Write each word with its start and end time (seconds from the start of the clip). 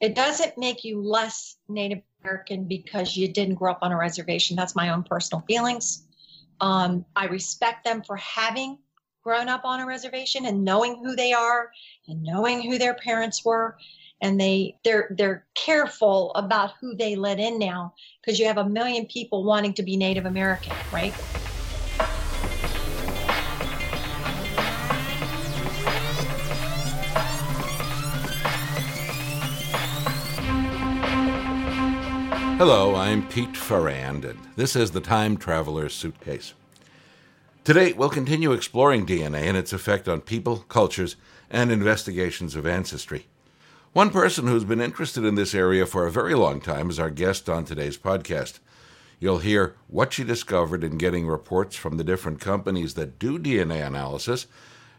It 0.00 0.14
doesn't 0.14 0.56
make 0.56 0.84
you 0.84 1.00
less 1.02 1.56
Native 1.68 2.00
American 2.22 2.64
because 2.64 3.16
you 3.16 3.28
didn't 3.28 3.56
grow 3.56 3.72
up 3.72 3.80
on 3.82 3.92
a 3.92 3.96
reservation. 3.96 4.56
That's 4.56 4.74
my 4.74 4.90
own 4.90 5.02
personal 5.02 5.44
feelings. 5.46 6.04
Um, 6.60 7.04
I 7.16 7.26
respect 7.26 7.84
them 7.84 8.02
for 8.02 8.16
having 8.16 8.78
grown 9.22 9.48
up 9.48 9.64
on 9.64 9.80
a 9.80 9.86
reservation 9.86 10.46
and 10.46 10.64
knowing 10.64 10.96
who 10.96 11.14
they 11.14 11.32
are 11.32 11.70
and 12.08 12.22
knowing 12.22 12.62
who 12.62 12.78
their 12.78 12.94
parents 12.94 13.44
were 13.44 13.76
and 14.22 14.40
they 14.40 14.76
they're 14.84 15.14
they're 15.16 15.46
careful 15.54 16.32
about 16.34 16.72
who 16.80 16.94
they 16.94 17.16
let 17.16 17.38
in 17.38 17.58
now 17.58 17.94
because 18.20 18.38
you 18.38 18.46
have 18.46 18.58
a 18.58 18.68
million 18.68 19.06
people 19.06 19.44
wanting 19.44 19.74
to 19.74 19.82
be 19.82 19.96
native 19.96 20.24
american 20.24 20.74
right 20.90 21.18
Hello, 32.60 32.94
I'm 32.94 33.26
Pete 33.26 33.56
Ferrand, 33.56 34.22
and 34.22 34.38
this 34.54 34.76
is 34.76 34.90
the 34.90 35.00
Time 35.00 35.38
Traveler's 35.38 35.94
Suitcase. 35.94 36.52
Today, 37.64 37.94
we'll 37.94 38.10
continue 38.10 38.52
exploring 38.52 39.06
DNA 39.06 39.44
and 39.44 39.56
its 39.56 39.72
effect 39.72 40.06
on 40.06 40.20
people, 40.20 40.58
cultures, 40.68 41.16
and 41.48 41.72
investigations 41.72 42.54
of 42.54 42.66
ancestry. 42.66 43.28
One 43.94 44.10
person 44.10 44.46
who's 44.46 44.64
been 44.64 44.82
interested 44.82 45.24
in 45.24 45.36
this 45.36 45.54
area 45.54 45.86
for 45.86 46.06
a 46.06 46.12
very 46.12 46.34
long 46.34 46.60
time 46.60 46.90
is 46.90 46.98
our 46.98 47.08
guest 47.08 47.48
on 47.48 47.64
today's 47.64 47.96
podcast. 47.96 48.58
You'll 49.18 49.38
hear 49.38 49.74
what 49.88 50.12
she 50.12 50.22
discovered 50.22 50.84
in 50.84 50.98
getting 50.98 51.26
reports 51.26 51.76
from 51.76 51.96
the 51.96 52.04
different 52.04 52.40
companies 52.40 52.92
that 52.92 53.18
do 53.18 53.38
DNA 53.38 53.86
analysis, 53.86 54.46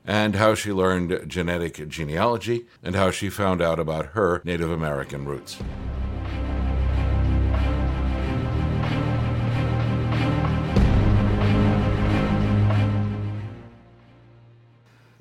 and 0.04 0.38
how 0.38 0.56
she 0.56 0.74
learned 0.74 1.26
genetic 1.28 1.88
genealogy, 1.88 2.66
and 2.82 2.96
how 2.96 3.12
she 3.12 3.30
found 3.30 3.62
out 3.62 3.78
about 3.78 4.14
her 4.14 4.42
Native 4.46 4.72
American 4.72 5.26
roots. 5.26 5.60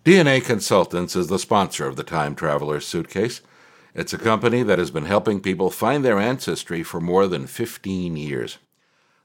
DNA 0.03 0.43
Consultants 0.43 1.15
is 1.15 1.27
the 1.27 1.39
sponsor 1.39 1.87
of 1.87 1.97
the 1.97 2.03
Time 2.03 2.35
Traveler's 2.35 2.87
Suitcase. 2.87 3.43
It's 3.95 4.15
a 4.15 4.19
company 4.19 4.63
that 4.63 4.79
has 4.79 4.91
been 4.91 5.05
helping 5.05 5.41
people 5.41 5.69
find 5.69 6.03
their 6.03 6.19
ancestry 6.19 6.83
for 6.83 7.03
more 7.03 7.27
than 7.27 7.47
15 7.47 8.17
years. 8.17 8.57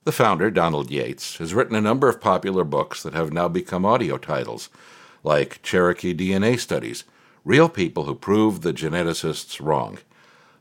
The 0.03 0.11
founder, 0.11 0.51
Donald 0.51 0.91
Yates, 0.91 1.37
has 1.37 1.53
written 1.53 1.77
a 1.77 1.81
number 1.81 2.09
of 2.09 2.19
popular 2.19 2.65
books 2.65 3.01
that 3.03 3.13
have 3.13 3.31
now 3.31 3.47
become 3.47 3.85
audio 3.85 4.17
titles, 4.17 4.69
like 5.23 5.61
Cherokee 5.63 6.13
DNA 6.13 6.59
Studies 6.59 7.05
Real 7.45 7.69
People 7.69 8.03
Who 8.03 8.13
Proved 8.13 8.61
the 8.61 8.73
Geneticists 8.73 9.65
Wrong. 9.65 9.99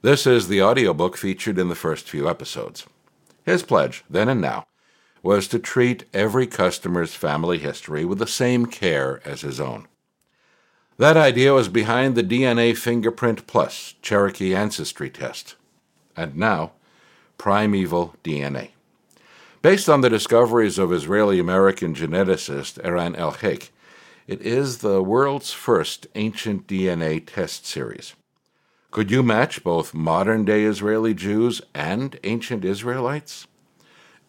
This 0.03 0.29
is 0.29 0.47
the 0.47 0.62
audiobook 0.62 1.17
featured 1.17 1.59
in 1.59 1.69
the 1.69 1.75
first 1.75 2.09
few 2.09 2.29
episodes. 2.29 2.87
His 3.45 3.65
pledge, 3.65 4.05
then 4.09 4.29
and 4.29 4.41
now, 4.41 4.69
was 5.25 5.48
to 5.48 5.59
treat 5.59 6.05
every 6.15 6.47
customer's 6.47 7.15
family 7.15 7.59
history 7.59 8.05
with 8.05 8.20
the 8.20 8.29
same 8.29 8.67
care 8.67 9.20
as 9.25 9.41
his 9.41 9.59
own. 9.59 9.89
That 10.97 11.17
idea 11.17 11.53
was 11.53 11.69
behind 11.69 12.14
the 12.14 12.23
DNA 12.23 12.77
Fingerprint 12.77 13.48
Plus 13.48 13.95
Cherokee 14.00 14.55
Ancestry 14.55 15.11
Test. 15.11 15.56
And 16.17 16.36
now, 16.36 16.73
Primeval 17.36 18.14
DNA. 18.23 18.70
Based 19.61 19.89
on 19.89 20.03
the 20.03 20.09
discoveries 20.09 20.78
of 20.78 20.92
Israeli 20.92 21.41
American 21.41 21.95
geneticist 21.95 22.78
Eran 22.84 23.14
Elhaik, 23.14 23.70
it 24.28 24.41
is 24.41 24.78
the 24.78 25.03
world's 25.03 25.53
first 25.53 26.06
ancient 26.14 26.69
DNA 26.69 27.27
test 27.27 27.67
series. 27.67 28.14
Could 28.92 29.11
you 29.11 29.25
match 29.25 29.64
both 29.64 29.95
modern 29.95 30.45
day 30.45 30.62
Israeli 30.62 31.12
Jews 31.12 31.61
and 31.75 32.20
ancient 32.23 32.64
Israelites? 32.64 33.48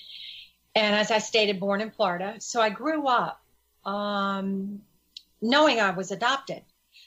And 0.75 0.95
as 0.95 1.11
I 1.11 1.19
stated, 1.19 1.61
born 1.61 1.81
in 1.81 1.91
Florida. 1.91 2.37
So 2.39 2.61
I 2.61 2.71
grew 2.71 3.07
up 3.09 3.43
um, 3.85 4.81
knowing 5.41 5.81
I 5.81 5.91
was 5.91 6.10
adopted, 6.10 6.62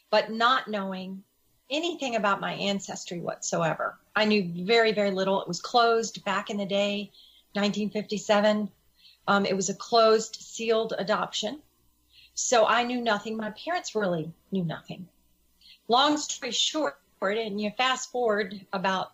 but 0.10 0.32
not 0.32 0.68
knowing 0.68 1.24
anything 1.70 2.16
about 2.16 2.42
my 2.42 2.54
ancestry 2.54 3.20
whatsoever. 3.20 3.98
I 4.16 4.26
knew 4.26 4.66
very, 4.66 4.92
very 4.92 5.12
little. 5.12 5.42
It 5.42 5.48
was 5.48 5.62
closed 5.62 6.24
back 6.26 6.50
in 6.50 6.58
the 6.58 6.66
day, 6.66 7.12
1957. 7.54 8.70
Um, 9.28 9.46
it 9.46 9.56
was 9.56 9.70
a 9.70 9.76
closed, 9.76 10.36
sealed 10.36 10.94
adoption. 10.98 11.62
So 12.34 12.66
I 12.66 12.84
knew 12.84 13.02
nothing. 13.02 13.38
My 13.38 13.52
parents 13.52 13.96
really 13.96 14.32
knew 14.52 14.64
nothing. 14.64 15.08
Long 15.88 16.18
story 16.18 16.52
short, 16.52 16.98
and 17.22 17.62
you 17.62 17.72
fast 17.78 18.12
forward 18.12 18.66
about 18.74 19.12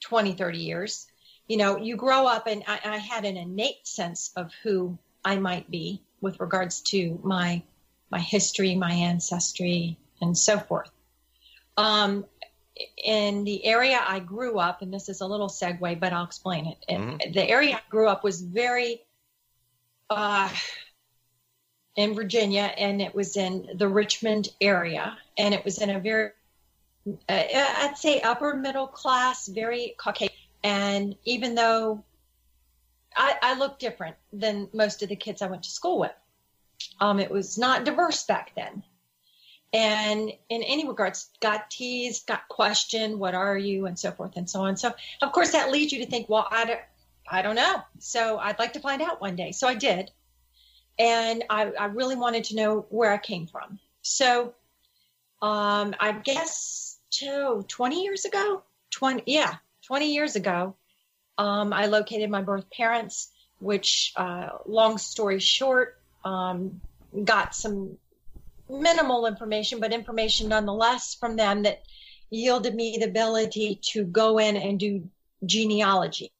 20, 0.00 0.34
30 0.34 0.58
years, 0.58 1.06
you 1.48 1.56
know, 1.56 1.78
you 1.78 1.96
grow 1.96 2.26
up 2.26 2.46
and 2.46 2.62
I, 2.66 2.80
I 2.84 2.96
had 2.98 3.24
an 3.24 3.36
innate 3.36 3.86
sense 3.86 4.32
of 4.36 4.52
who 4.62 4.98
I 5.24 5.36
might 5.36 5.70
be 5.70 6.02
with 6.20 6.40
regards 6.40 6.82
to 6.82 7.18
my 7.22 7.62
my 8.16 8.22
history, 8.22 8.74
my 8.74 8.92
ancestry, 8.92 9.98
and 10.22 10.36
so 10.36 10.58
forth. 10.58 10.90
Um, 11.76 12.24
in 13.04 13.44
the 13.44 13.62
area 13.66 14.00
I 14.02 14.20
grew 14.20 14.58
up, 14.58 14.80
and 14.80 14.92
this 14.92 15.10
is 15.10 15.20
a 15.20 15.26
little 15.26 15.48
segue, 15.48 16.00
but 16.00 16.14
I'll 16.14 16.24
explain 16.24 16.66
it. 16.66 16.78
Mm-hmm. 16.88 17.32
The 17.32 17.46
area 17.46 17.74
I 17.74 17.80
grew 17.90 18.08
up 18.08 18.24
was 18.24 18.40
very 18.40 19.02
uh, 20.08 20.48
in 21.96 22.14
Virginia, 22.14 22.72
and 22.78 23.02
it 23.02 23.14
was 23.14 23.36
in 23.36 23.68
the 23.74 23.88
Richmond 23.88 24.48
area, 24.62 25.18
and 25.36 25.52
it 25.52 25.62
was 25.62 25.76
in 25.82 25.90
a 25.90 26.00
very, 26.00 26.30
uh, 27.06 27.12
I'd 27.28 27.98
say, 27.98 28.22
upper 28.22 28.56
middle 28.56 28.86
class, 28.86 29.46
very 29.46 29.94
Caucasian. 29.98 30.34
And 30.64 31.16
even 31.26 31.54
though 31.54 32.02
I, 33.14 33.36
I 33.42 33.58
looked 33.58 33.78
different 33.78 34.16
than 34.32 34.70
most 34.72 35.02
of 35.02 35.10
the 35.10 35.16
kids 35.16 35.42
I 35.42 35.48
went 35.48 35.64
to 35.64 35.70
school 35.70 35.98
with. 35.98 36.12
Um, 37.00 37.18
it 37.18 37.30
was 37.30 37.58
not 37.58 37.84
diverse 37.84 38.24
back 38.24 38.52
then. 38.54 38.82
And 39.72 40.32
in 40.48 40.62
any 40.62 40.88
regards, 40.88 41.28
got 41.40 41.70
teased, 41.70 42.26
got 42.26 42.48
questioned, 42.48 43.18
what 43.18 43.34
are 43.34 43.58
you, 43.58 43.86
and 43.86 43.98
so 43.98 44.12
forth 44.12 44.36
and 44.36 44.48
so 44.48 44.62
on. 44.62 44.76
So, 44.76 44.94
of 45.20 45.32
course, 45.32 45.52
that 45.52 45.70
leads 45.70 45.92
you 45.92 46.04
to 46.04 46.10
think, 46.10 46.28
well, 46.28 46.46
I 46.50 46.64
don't, 46.64 46.80
I 47.28 47.42
don't 47.42 47.56
know. 47.56 47.82
So, 47.98 48.38
I'd 48.38 48.58
like 48.58 48.74
to 48.74 48.80
find 48.80 49.02
out 49.02 49.20
one 49.20 49.36
day. 49.36 49.52
So, 49.52 49.68
I 49.68 49.74
did. 49.74 50.10
And 50.98 51.44
I, 51.50 51.72
I 51.72 51.86
really 51.86 52.16
wanted 52.16 52.44
to 52.44 52.56
know 52.56 52.86
where 52.88 53.12
I 53.12 53.18
came 53.18 53.46
from. 53.46 53.78
So, 54.02 54.54
um, 55.42 55.94
I 56.00 56.12
guess, 56.24 56.98
two, 57.10 57.64
20 57.68 58.02
years 58.02 58.24
ago, 58.24 58.62
20, 58.92 59.24
yeah, 59.26 59.56
20 59.86 60.14
years 60.14 60.36
ago, 60.36 60.74
um, 61.36 61.72
I 61.72 61.86
located 61.86 62.30
my 62.30 62.40
birth 62.40 62.70
parents, 62.70 63.30
which, 63.58 64.12
uh, 64.16 64.48
long 64.64 64.96
story 64.96 65.40
short, 65.40 66.00
um, 66.26 66.80
got 67.24 67.54
some 67.54 67.96
minimal 68.68 69.26
information, 69.26 69.78
but 69.78 69.92
information 69.92 70.48
nonetheless 70.48 71.14
from 71.14 71.36
them 71.36 71.62
that 71.62 71.82
yielded 72.30 72.74
me 72.74 72.96
the 72.98 73.06
ability 73.06 73.80
to 73.80 74.04
go 74.04 74.38
in 74.38 74.56
and 74.56 74.80
do 74.80 75.08
genealogy 75.44 76.32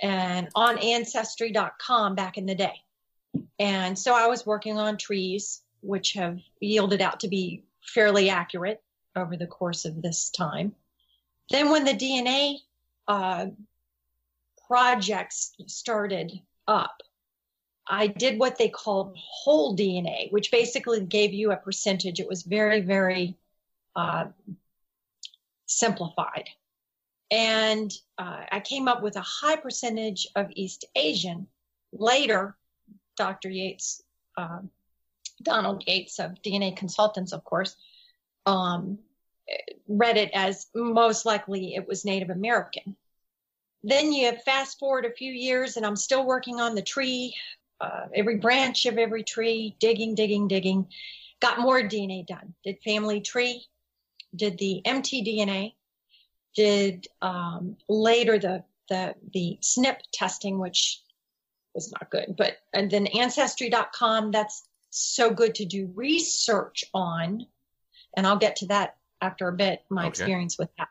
and 0.00 0.48
on 0.54 0.78
ancestry.com 0.78 2.14
back 2.14 2.38
in 2.38 2.46
the 2.46 2.54
day. 2.54 2.80
And 3.58 3.98
so 3.98 4.14
I 4.14 4.28
was 4.28 4.46
working 4.46 4.78
on 4.78 4.96
trees, 4.96 5.60
which 5.82 6.14
have 6.14 6.38
yielded 6.60 7.02
out 7.02 7.20
to 7.20 7.28
be 7.28 7.64
fairly 7.82 8.30
accurate 8.30 8.82
over 9.14 9.36
the 9.36 9.46
course 9.46 9.84
of 9.84 10.00
this 10.00 10.30
time. 10.30 10.74
Then 11.50 11.68
when 11.68 11.84
the 11.84 11.92
DNA 11.92 12.56
uh, 13.06 13.46
projects 14.66 15.52
started 15.66 16.32
up, 16.66 17.02
I 17.88 18.08
did 18.08 18.38
what 18.38 18.58
they 18.58 18.68
called 18.68 19.16
whole 19.18 19.76
DNA, 19.76 20.30
which 20.32 20.50
basically 20.50 21.00
gave 21.00 21.32
you 21.32 21.52
a 21.52 21.56
percentage. 21.56 22.18
It 22.18 22.28
was 22.28 22.42
very, 22.42 22.80
very 22.80 23.36
uh, 23.94 24.26
simplified. 25.66 26.48
And 27.30 27.92
uh, 28.18 28.44
I 28.50 28.60
came 28.60 28.88
up 28.88 29.02
with 29.02 29.16
a 29.16 29.20
high 29.20 29.56
percentage 29.56 30.28
of 30.36 30.50
East 30.54 30.84
Asian. 30.94 31.46
Later, 31.92 32.56
Dr. 33.16 33.50
Yates, 33.50 34.02
uh, 34.36 34.60
Donald 35.42 35.84
Yates 35.86 36.18
of 36.18 36.42
DNA 36.42 36.76
Consultants, 36.76 37.32
of 37.32 37.44
course, 37.44 37.76
um, 38.46 38.98
read 39.88 40.16
it 40.16 40.30
as 40.34 40.66
most 40.74 41.24
likely 41.24 41.74
it 41.74 41.86
was 41.86 42.04
Native 42.04 42.30
American. 42.30 42.96
Then 43.82 44.12
you 44.12 44.32
fast 44.44 44.78
forward 44.78 45.04
a 45.04 45.12
few 45.12 45.32
years, 45.32 45.76
and 45.76 45.86
I'm 45.86 45.96
still 45.96 46.26
working 46.26 46.60
on 46.60 46.74
the 46.74 46.82
tree 46.82 47.34
uh, 47.80 48.06
every 48.14 48.36
branch 48.36 48.86
of 48.86 48.98
every 48.98 49.22
tree, 49.22 49.76
digging, 49.78 50.14
digging, 50.14 50.48
digging. 50.48 50.86
Got 51.40 51.60
more 51.60 51.82
DNA 51.82 52.26
done. 52.26 52.54
Did 52.64 52.78
family 52.82 53.20
tree, 53.20 53.64
did 54.34 54.58
the 54.58 54.82
mtDNA, 54.84 55.74
did 56.54 57.06
um, 57.20 57.76
later 57.88 58.38
the 58.38 58.64
the 58.88 59.14
the 59.32 59.58
SNP 59.60 59.98
testing, 60.12 60.58
which 60.58 61.02
was 61.74 61.92
not 61.92 62.10
good. 62.10 62.34
But 62.36 62.56
and 62.72 62.90
then 62.90 63.06
ancestry.com, 63.06 64.30
that's 64.30 64.66
so 64.90 65.30
good 65.30 65.56
to 65.56 65.64
do 65.64 65.92
research 65.94 66.84
on, 66.94 67.46
and 68.16 68.26
I'll 68.26 68.38
get 68.38 68.56
to 68.56 68.66
that 68.66 68.96
after 69.20 69.48
a 69.48 69.52
bit. 69.52 69.84
My 69.90 70.02
okay. 70.02 70.08
experience 70.08 70.58
with 70.58 70.70
that, 70.78 70.88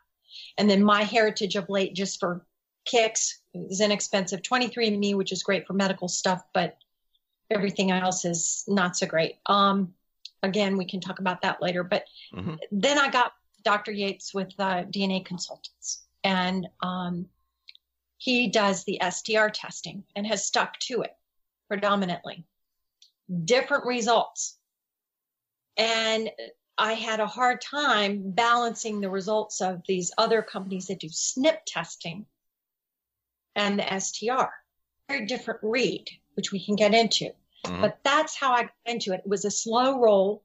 and 0.57 0.69
then 0.69 0.83
MyHeritage 0.83 1.55
of 1.55 1.69
late, 1.69 1.95
just 1.95 2.19
for 2.19 2.45
kicks 2.85 3.41
is 3.53 3.81
inexpensive. 3.81 4.41
23andMe, 4.41 5.15
which 5.15 5.31
is 5.31 5.43
great 5.43 5.67
for 5.67 5.73
medical 5.73 6.07
stuff, 6.07 6.43
but 6.53 6.77
everything 7.49 7.91
else 7.91 8.25
is 8.25 8.63
not 8.67 8.95
so 8.95 9.05
great. 9.05 9.35
Um, 9.45 9.93
again, 10.43 10.77
we 10.77 10.85
can 10.85 11.01
talk 11.01 11.19
about 11.19 11.41
that 11.41 11.61
later. 11.61 11.83
But 11.83 12.05
mm-hmm. 12.33 12.55
then 12.71 12.97
I 12.97 13.09
got 13.09 13.33
Dr. 13.63 13.91
Yates 13.91 14.33
with 14.33 14.53
uh, 14.59 14.83
DNA 14.83 15.25
Consultants, 15.25 16.03
and 16.23 16.67
um, 16.81 17.27
he 18.17 18.47
does 18.47 18.83
the 18.83 19.01
STR 19.09 19.47
testing 19.49 20.03
and 20.15 20.25
has 20.27 20.45
stuck 20.45 20.79
to 20.79 21.01
it 21.01 21.15
predominantly. 21.67 22.45
Different 23.43 23.85
results. 23.85 24.57
And 25.77 26.29
I 26.77 26.93
had 26.93 27.19
a 27.19 27.27
hard 27.27 27.61
time 27.61 28.31
balancing 28.31 29.01
the 29.01 29.09
results 29.09 29.61
of 29.61 29.81
these 29.87 30.11
other 30.17 30.41
companies 30.41 30.87
that 30.87 30.99
do 30.99 31.07
SNP 31.07 31.57
testing 31.65 32.25
and 33.55 33.79
the 33.79 33.99
STR. 33.99 34.49
Very 35.09 35.25
different 35.25 35.59
read, 35.63 36.05
which 36.35 36.51
we 36.51 36.63
can 36.63 36.75
get 36.75 36.93
into. 36.93 37.31
Mm-hmm. 37.65 37.81
But 37.81 37.99
that's 38.03 38.35
how 38.37 38.53
I 38.53 38.63
got 38.63 38.71
into 38.85 39.13
it. 39.13 39.21
It 39.25 39.29
was 39.29 39.45
a 39.45 39.51
slow 39.51 39.99
roll. 39.99 40.43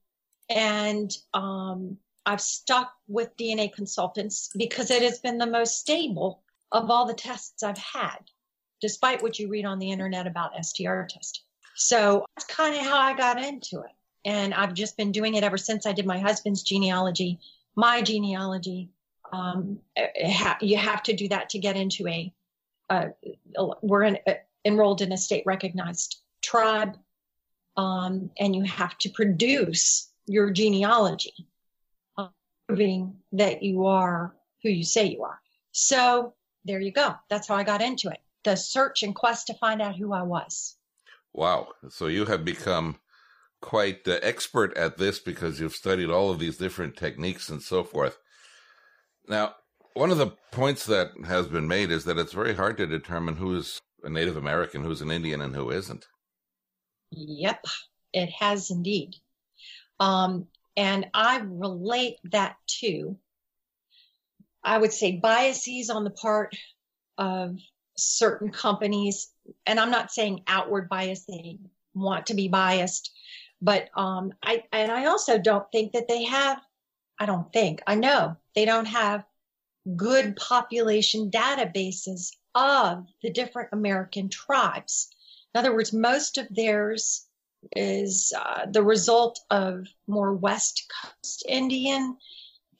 And 0.49 1.11
um, 1.35 1.99
I've 2.27 2.41
stuck 2.41 2.93
with 3.09 3.37
DNA 3.37 3.73
consultants 3.73 4.51
because 4.57 4.91
it 4.91 5.03
has 5.03 5.19
been 5.19 5.39
the 5.39 5.47
most 5.47 5.79
stable 5.79 6.43
of 6.73 6.91
all 6.91 7.07
the 7.07 7.15
tests 7.15 7.63
I've 7.63 7.79
had, 7.79 8.19
despite 8.81 9.23
what 9.23 9.39
you 9.39 9.49
read 9.49 9.65
on 9.65 9.79
the 9.79 9.91
internet 9.91 10.27
about 10.27 10.53
STR 10.65 11.03
testing. 11.03 11.43
So 11.77 12.27
that's 12.37 12.47
kind 12.47 12.75
of 12.75 12.83
how 12.83 12.99
I 12.99 13.17
got 13.17 13.43
into 13.43 13.81
it. 13.81 13.93
And 14.25 14.53
I've 14.53 14.75
just 14.75 14.97
been 14.97 15.13
doing 15.13 15.35
it 15.35 15.45
ever 15.45 15.57
since 15.57 15.87
I 15.87 15.93
did 15.93 16.07
my 16.07 16.19
husband's 16.19 16.63
genealogy, 16.63 17.41
my 17.75 18.03
genealogy. 18.03 18.91
Um, 19.33 19.79
you 20.61 20.77
have 20.77 21.03
to 21.05 21.15
do 21.15 21.29
that 21.29 21.51
to 21.51 21.59
get 21.59 21.77
into 21.77 22.07
a 22.09 22.33
uh, 22.91 23.07
we're 23.81 24.03
in, 24.03 24.19
uh, 24.27 24.35
enrolled 24.65 25.01
in 25.01 25.13
a 25.13 25.17
state 25.17 25.45
recognized 25.47 26.21
tribe, 26.43 26.97
um, 27.77 28.31
and 28.39 28.55
you 28.55 28.65
have 28.65 28.99
to 28.99 29.09
produce 29.09 30.11
your 30.27 30.51
genealogy, 30.51 31.47
uh, 32.19 32.29
proving 32.67 33.17
that 33.33 33.63
you 33.63 33.87
are 33.87 34.35
who 34.63 34.69
you 34.69 34.85
say 34.85 35.07
you 35.07 35.23
are. 35.23 35.41
So 35.73 36.35
there 36.65 36.81
you 36.81 36.93
go. 36.93 37.15
That's 37.29 37.49
how 37.49 37.55
I 37.55 37.63
got 37.63 37.81
into 37.81 38.11
it. 38.11 38.19
The 38.45 38.57
search 38.57 39.03
and 39.03 39.15
quest 39.15 39.47
to 39.47 39.55
find 39.55 39.81
out 39.81 39.97
who 39.97 40.13
I 40.13 40.23
was. 40.23 40.77
Wow. 41.33 41.69
So 41.89 42.09
you 42.09 42.27
have 42.27 42.45
become 42.45 42.99
quite 43.61 44.05
the 44.05 44.25
expert 44.27 44.77
at 44.77 44.99
this 44.99 45.19
because 45.19 45.61
you've 45.61 45.75
studied 45.77 46.11
all 46.11 46.31
of 46.31 46.39
these 46.39 46.57
different 46.57 46.97
techniques 46.97 47.49
and 47.49 47.63
so 47.63 47.85
forth. 47.85 48.19
Now, 49.29 49.55
one 49.95 50.11
of 50.11 50.19
the 50.19 50.33
points 50.53 50.87
that 50.87 51.11
has 51.27 51.47
been 51.47 51.69
made 51.69 51.91
is 51.91 52.05
that 52.05 52.19
it's 52.19 52.33
very 52.33 52.55
hard 52.55 52.77
to 52.79 52.87
determine 52.87 53.37
who 53.37 53.57
is 53.57 53.81
a 54.03 54.11
Native 54.11 54.37
American, 54.37 54.83
who's 54.83 55.03
an 55.03 55.11
Indian, 55.11 55.41
and 55.41 55.55
who 55.55 55.71
isn't. 55.71 56.07
Yep, 57.11 57.65
it 58.13 58.31
has 58.31 58.71
indeed. 58.71 59.17
Um, 59.99 60.47
and 60.77 61.09
I 61.13 61.43
relate 61.45 62.17
that 62.33 62.57
to, 62.81 63.17
I 64.63 64.79
would 64.79 64.93
say, 64.93 65.13
biases 65.17 65.91
on 65.91 66.05
the 66.05 66.11
part 66.11 66.57
of 67.19 67.59
certain 67.97 68.51
companies. 68.51 69.31
And 69.67 69.79
I'm 69.79 69.91
not 69.91 70.13
saying 70.13 70.45
outward 70.47 70.89
bias, 70.89 71.25
they 71.27 71.59
want 71.95 72.27
to 72.27 72.35
be 72.35 72.49
biased. 72.49 73.11
But 73.61 73.91
um, 73.95 74.33
I, 74.43 74.65
and 74.73 74.91
I 74.91 75.07
also 75.07 75.39
don't 75.39 75.71
think 75.71 75.93
that 75.93 76.09
they 76.09 76.25
have, 76.25 76.61
I 77.19 77.27
don't 77.27 77.53
think, 77.53 77.83
I 77.87 77.97
know 77.97 78.37
they 78.55 78.65
don't 78.65 78.87
have 78.87 79.25
good 79.97 80.37
population 80.37 81.31
databases 81.31 82.31
of 82.55 83.07
the 83.23 83.31
different 83.31 83.71
American 83.73 84.29
tribes. 84.29 85.09
In 85.55 85.59
other 85.59 85.75
words, 85.75 85.93
most 85.93 86.39
of 86.39 86.47
theirs 86.51 87.27
is 87.77 88.33
uh, 88.37 88.67
the 88.71 88.83
result 88.83 89.41
of 89.51 89.87
more 90.07 90.35
West 90.35 90.91
Coast 91.03 91.45
Indian, 91.49 92.17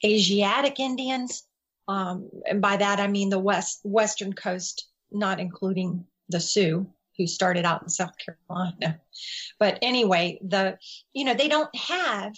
Asiatic 0.03 0.79
Indians, 0.79 1.43
um, 1.87 2.29
and 2.49 2.61
by 2.61 2.77
that 2.77 2.99
I 2.99 3.07
mean 3.07 3.29
the 3.29 3.39
West 3.39 3.81
Western 3.83 4.33
Coast, 4.33 4.87
not 5.11 5.39
including 5.39 6.05
the 6.29 6.39
Sioux 6.39 6.87
who 7.17 7.27
started 7.27 7.65
out 7.65 7.83
in 7.83 7.89
South 7.89 8.13
Carolina. 8.17 8.99
But 9.59 9.79
anyway, 9.81 10.39
the 10.41 10.77
you 11.13 11.25
know 11.25 11.33
they 11.33 11.49
don't 11.49 11.75
have 11.75 12.33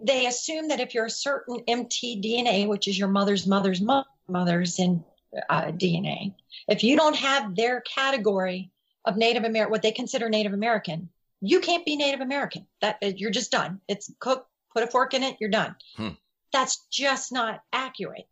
they 0.00 0.26
assume 0.26 0.68
that 0.68 0.80
if 0.80 0.94
you're 0.94 1.06
a 1.06 1.10
certain 1.10 1.60
mtDNA, 1.68 2.68
which 2.68 2.88
is 2.88 2.98
your 2.98 3.08
mother's 3.08 3.46
mother's 3.46 3.82
mother's 4.28 4.78
in 4.78 5.04
uh, 5.48 5.66
DNA, 5.66 6.34
if 6.68 6.84
you 6.84 6.96
don't 6.96 7.16
have 7.16 7.54
their 7.56 7.80
category 7.80 8.70
of 9.04 9.16
Native 9.16 9.44
American, 9.44 9.70
what 9.70 9.82
they 9.82 9.92
consider 9.92 10.28
Native 10.28 10.52
American, 10.52 11.08
you 11.40 11.60
can't 11.60 11.84
be 11.84 11.96
Native 11.96 12.20
American. 12.20 12.66
That 12.80 12.98
uh, 13.02 13.12
you're 13.16 13.30
just 13.30 13.50
done. 13.50 13.80
It's 13.88 14.10
cook, 14.18 14.46
put 14.74 14.82
a 14.82 14.86
fork 14.86 15.14
in 15.14 15.22
it, 15.22 15.36
you're 15.40 15.50
done. 15.50 15.76
Hmm. 15.96 16.10
That's 16.52 16.84
just 16.90 17.32
not 17.32 17.62
accurate. 17.72 18.28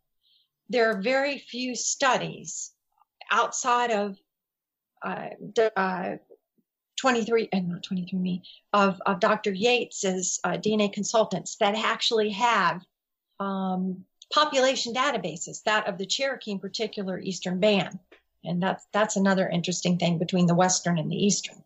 There 0.69 0.89
are 0.89 1.01
very 1.01 1.37
few 1.37 1.75
studies 1.75 2.71
outside 3.29 3.91
of 3.91 4.17
uh, 5.01 5.29
uh, 5.75 6.15
23 6.97 7.49
and 7.51 7.69
not 7.69 7.83
23me 7.83 8.41
of, 8.73 9.01
of 9.05 9.19
Dr. 9.19 9.51
Yates's 9.51 10.39
uh, 10.43 10.51
DNA 10.51 10.91
consultants 10.91 11.57
that 11.57 11.75
actually 11.75 12.31
have 12.31 12.81
um, 13.39 14.05
population 14.33 14.93
databases, 14.93 15.63
that 15.63 15.87
of 15.87 15.97
the 15.97 16.05
Cherokee 16.05 16.51
in 16.51 16.59
particular, 16.59 17.19
Eastern 17.19 17.59
Band. 17.59 17.99
And 18.43 18.61
that's 18.61 18.85
that's 18.93 19.15
another 19.15 19.49
interesting 19.49 19.97
thing 19.97 20.19
between 20.19 20.45
the 20.45 20.55
Western 20.55 20.99
and 20.99 21.11
the 21.11 21.25
Eastern. 21.25 21.63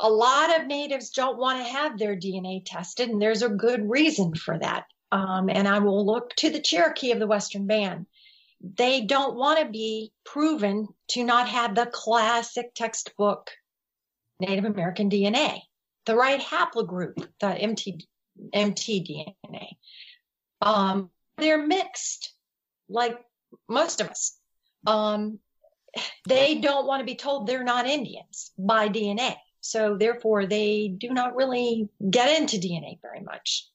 A 0.00 0.08
lot 0.08 0.60
of 0.60 0.66
natives 0.66 1.10
don't 1.10 1.38
want 1.38 1.58
to 1.58 1.72
have 1.72 1.98
their 1.98 2.14
DNA 2.14 2.62
tested, 2.64 3.08
and 3.08 3.20
there's 3.20 3.42
a 3.42 3.48
good 3.48 3.88
reason 3.88 4.34
for 4.34 4.58
that. 4.58 4.84
Um, 5.10 5.48
and 5.48 5.66
I 5.66 5.78
will 5.78 6.04
look 6.04 6.36
to 6.36 6.50
the 6.50 6.60
Cherokee 6.60 7.12
of 7.12 7.18
the 7.18 7.26
Western 7.26 7.66
Band. 7.66 8.06
They 8.60 9.00
don't 9.00 9.36
want 9.36 9.60
to 9.60 9.66
be 9.66 10.12
proven 10.24 10.88
to 11.08 11.24
not 11.24 11.48
have 11.48 11.74
the 11.74 11.86
classic 11.86 12.74
textbook 12.74 13.50
Native 14.40 14.64
American 14.64 15.10
DNA, 15.10 15.60
the 16.06 16.16
right 16.16 16.40
haplogroup, 16.40 17.26
the 17.40 17.48
MT, 17.48 18.06
mtDNA. 18.54 19.68
Um, 20.60 21.10
they're 21.36 21.64
mixed, 21.66 22.32
like 22.88 23.18
most 23.68 24.00
of 24.00 24.08
us. 24.08 24.36
Um, 24.86 25.38
they 26.28 26.56
don't 26.56 26.86
want 26.86 27.00
to 27.00 27.06
be 27.06 27.14
told 27.14 27.46
they're 27.46 27.64
not 27.64 27.86
Indians 27.86 28.52
by 28.58 28.88
DNA. 28.88 29.36
So 29.60 29.96
therefore, 29.96 30.46
they 30.46 30.88
do 30.88 31.10
not 31.10 31.36
really 31.36 31.88
get 32.10 32.40
into 32.40 32.56
DNA 32.56 33.00
very 33.02 33.20
much. 33.20 33.68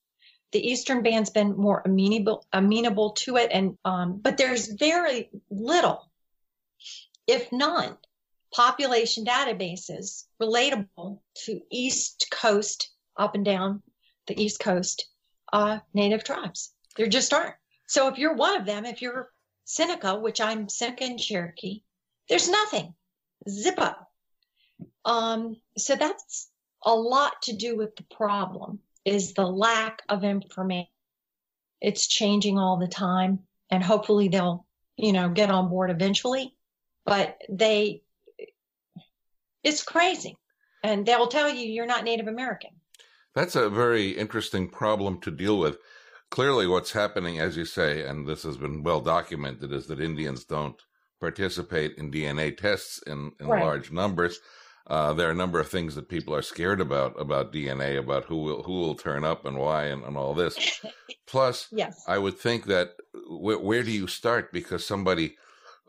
The 0.52 0.66
Eastern 0.66 1.04
band's 1.04 1.30
been 1.30 1.58
more 1.58 1.82
amenable, 1.84 2.46
amenable 2.54 3.12
to 3.12 3.38
it, 3.38 3.50
and 3.52 3.78
um, 3.84 4.20
but 4.22 4.38
there's 4.38 4.68
very 4.74 5.30
little, 5.50 6.10
if 7.28 7.52
none, 7.52 7.98
population 8.54 9.26
databases 9.26 10.26
relatable 10.42 11.20
to 11.46 11.62
East 11.72 12.28
Coast 12.32 12.92
up 13.18 13.36
and 13.36 13.44
down 13.44 13.82
the 14.28 14.42
East 14.42 14.60
Coast 14.60 15.08
uh, 15.52 15.80
Native 15.94 16.24
tribes. 16.24 16.72
There 16.96 17.08
just 17.08 17.34
aren't. 17.34 17.56
So 17.88 18.08
if 18.08 18.18
you're 18.18 18.36
one 18.36 18.58
of 18.58 18.66
them, 18.66 18.86
if 18.86 19.02
you're 19.02 19.30
Seneca, 19.66 20.20
which 20.20 20.42
I'm 20.42 20.70
Seneca 20.70 21.04
and 21.04 21.20
Cherokee, 21.20 21.82
there's 22.30 22.50
nothing. 22.50 22.94
Zippo. 23.48 23.96
Um, 25.06 25.58
so 25.78 25.96
that's 25.96 26.50
a 26.84 26.96
lot 26.96 27.42
to 27.44 27.54
do 27.56 27.76
with 27.76 27.96
the 27.96 28.06
problem 28.16 28.80
is 29.06 29.34
the 29.34 29.46
lack 29.46 30.02
of 30.10 30.24
information. 30.24 30.88
It's 31.82 32.08
changing 32.08 32.58
all 32.58 32.78
the 32.78 32.88
time 32.88 33.40
and 33.70 33.84
hopefully 33.84 34.30
they'll, 34.30 34.66
you 34.96 35.12
know, 35.12 35.30
get 35.30 35.50
on 35.50 35.70
board 35.70 35.92
eventually, 35.92 36.56
but 37.06 37.38
they, 37.50 38.03
it's 39.64 39.84
crazy 39.84 40.38
and 40.84 41.06
they'll 41.06 41.28
tell 41.28 41.50
you 41.50 41.66
you're 41.66 41.86
not 41.86 42.04
Native 42.04 42.28
American. 42.28 42.72
That's 43.34 43.56
a 43.56 43.70
very 43.70 44.10
interesting 44.10 44.70
problem 44.70 45.20
to 45.22 45.32
deal 45.32 45.58
with. 45.58 45.78
Clearly, 46.30 46.68
what's 46.68 46.92
happening, 46.92 47.40
as 47.40 47.58
you 47.58 47.66
say, 47.66 48.08
and 48.08 48.28
this 48.28 48.44
has 48.44 48.58
been 48.58 48.84
well 48.84 49.02
documented, 49.02 49.72
is 49.72 49.88
that 49.88 50.00
Indians 50.00 50.46
don't 50.46 50.80
participate 51.20 51.96
in 51.98 52.12
DNA 52.12 52.56
tests 52.56 53.02
in, 53.08 53.32
in 53.40 53.48
right. 53.48 53.64
large 53.64 53.92
numbers. 53.92 54.40
Uh, 54.86 55.14
there 55.14 55.30
are 55.30 55.32
a 55.32 55.36
number 55.36 55.60
of 55.60 55.70
things 55.70 55.96
that 55.96 56.10
people 56.10 56.36
are 56.36 56.42
scared 56.42 56.82
about 56.82 57.20
about 57.20 57.54
DNA, 57.54 57.98
about 57.98 58.26
who 58.26 58.38
will 58.38 58.64
who 58.64 58.74
will 58.74 58.96
turn 58.96 59.24
up 59.24 59.46
and 59.46 59.58
why, 59.58 59.86
and, 59.86 60.04
and 60.04 60.18
all 60.18 60.34
this. 60.34 60.82
Plus, 61.28 61.68
yes, 61.72 62.04
I 62.08 62.18
would 62.18 62.38
think 62.38 62.66
that 62.66 62.92
where, 63.30 63.60
where 63.60 63.84
do 63.84 63.92
you 63.92 64.08
start? 64.08 64.52
Because 64.52 64.86
somebody, 64.86 65.38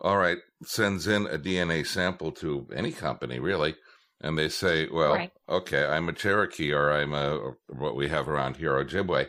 all 0.05 0.19
right, 0.19 0.39
sends 0.65 1.07
in 1.07 1.27
a 1.27 1.39
DNA 1.39 1.87
sample 1.87 2.31
to 2.33 2.69
any 2.75 2.93
company, 2.93 3.39
really, 3.39 3.75
and 4.21 4.39
they 4.39 4.49
say, 4.49 4.89
well, 4.89 5.15
right. 5.15 5.33
okay, 5.49 5.85
I'm 5.87 6.09
a 6.09 6.13
Cherokee 6.13 6.73
or 6.73 6.93
I'm 6.93 7.15
a 7.15 7.55
what 7.69 7.97
we 7.97 8.09
have 8.09 8.29
around 8.29 8.57
here, 8.57 8.73
Ojibwe. 8.73 9.29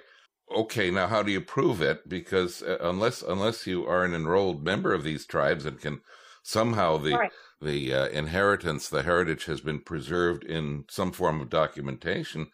Okay, 0.56 0.92
now 0.92 1.08
how 1.08 1.24
do 1.24 1.32
you 1.32 1.42
prove 1.42 1.82
it? 1.82 2.08
Because 2.08 2.62
uh, 2.62 2.78
unless 2.82 3.22
unless 3.22 3.66
you 3.66 3.86
are 3.88 4.04
an 4.04 4.14
enrolled 4.14 4.64
member 4.64 4.94
of 4.94 5.04
these 5.04 5.26
tribes 5.26 5.66
and 5.66 5.80
can 5.80 6.02
somehow 6.44 6.98
the 6.98 7.14
right 7.14 7.32
the 7.62 7.94
uh, 7.94 8.08
inheritance, 8.08 8.90
the 8.90 9.04
heritage 9.04 9.46
has 9.46 9.62
been 9.62 9.80
preserved 9.80 10.44
in 10.44 10.86
some 10.90 11.12
form 11.12 11.42
of 11.42 11.50
documentation, 11.50 12.48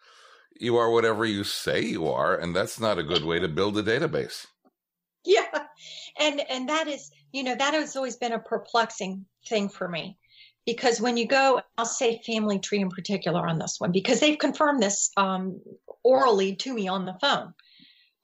you 0.60 0.78
are 0.78 0.92
whatever 0.92 1.26
you 1.26 1.44
say 1.44 1.82
you 1.82 2.08
are, 2.08 2.36
and 2.36 2.56
that's 2.56 2.80
not 2.80 3.00
a 3.00 3.04
good 3.04 3.24
way 3.24 3.40
to 3.40 3.48
build 3.48 3.78
a 3.78 3.84
database. 3.84 4.46
Yeah, 5.24 5.66
and 6.20 6.42
and 6.50 6.68
that 6.68 6.88
is, 6.88 7.12
you 7.32 7.44
know, 7.44 7.56
that 7.56 7.74
has 7.74 7.96
always 7.96 8.18
been 8.18 8.34
a 8.34 8.40
perplexing 8.40 9.26
thing 9.48 9.70
for 9.70 9.88
me, 9.88 10.18
because 10.66 11.02
when 11.02 11.18
you 11.18 11.28
go, 11.28 11.62
I'll 11.78 11.86
say 11.86 12.22
Family 12.26 12.60
Tree 12.60 12.82
in 12.82 12.90
particular 12.90 13.48
on 13.48 13.60
this 13.60 13.76
one, 13.80 13.92
because 13.92 14.20
they've 14.20 14.38
confirmed 14.38 14.82
this 14.82 15.12
um, 15.18 15.62
orally 16.04 16.56
to 16.58 16.74
me 16.74 16.88
on 16.88 17.06
the 17.06 17.18
phone. 17.20 17.54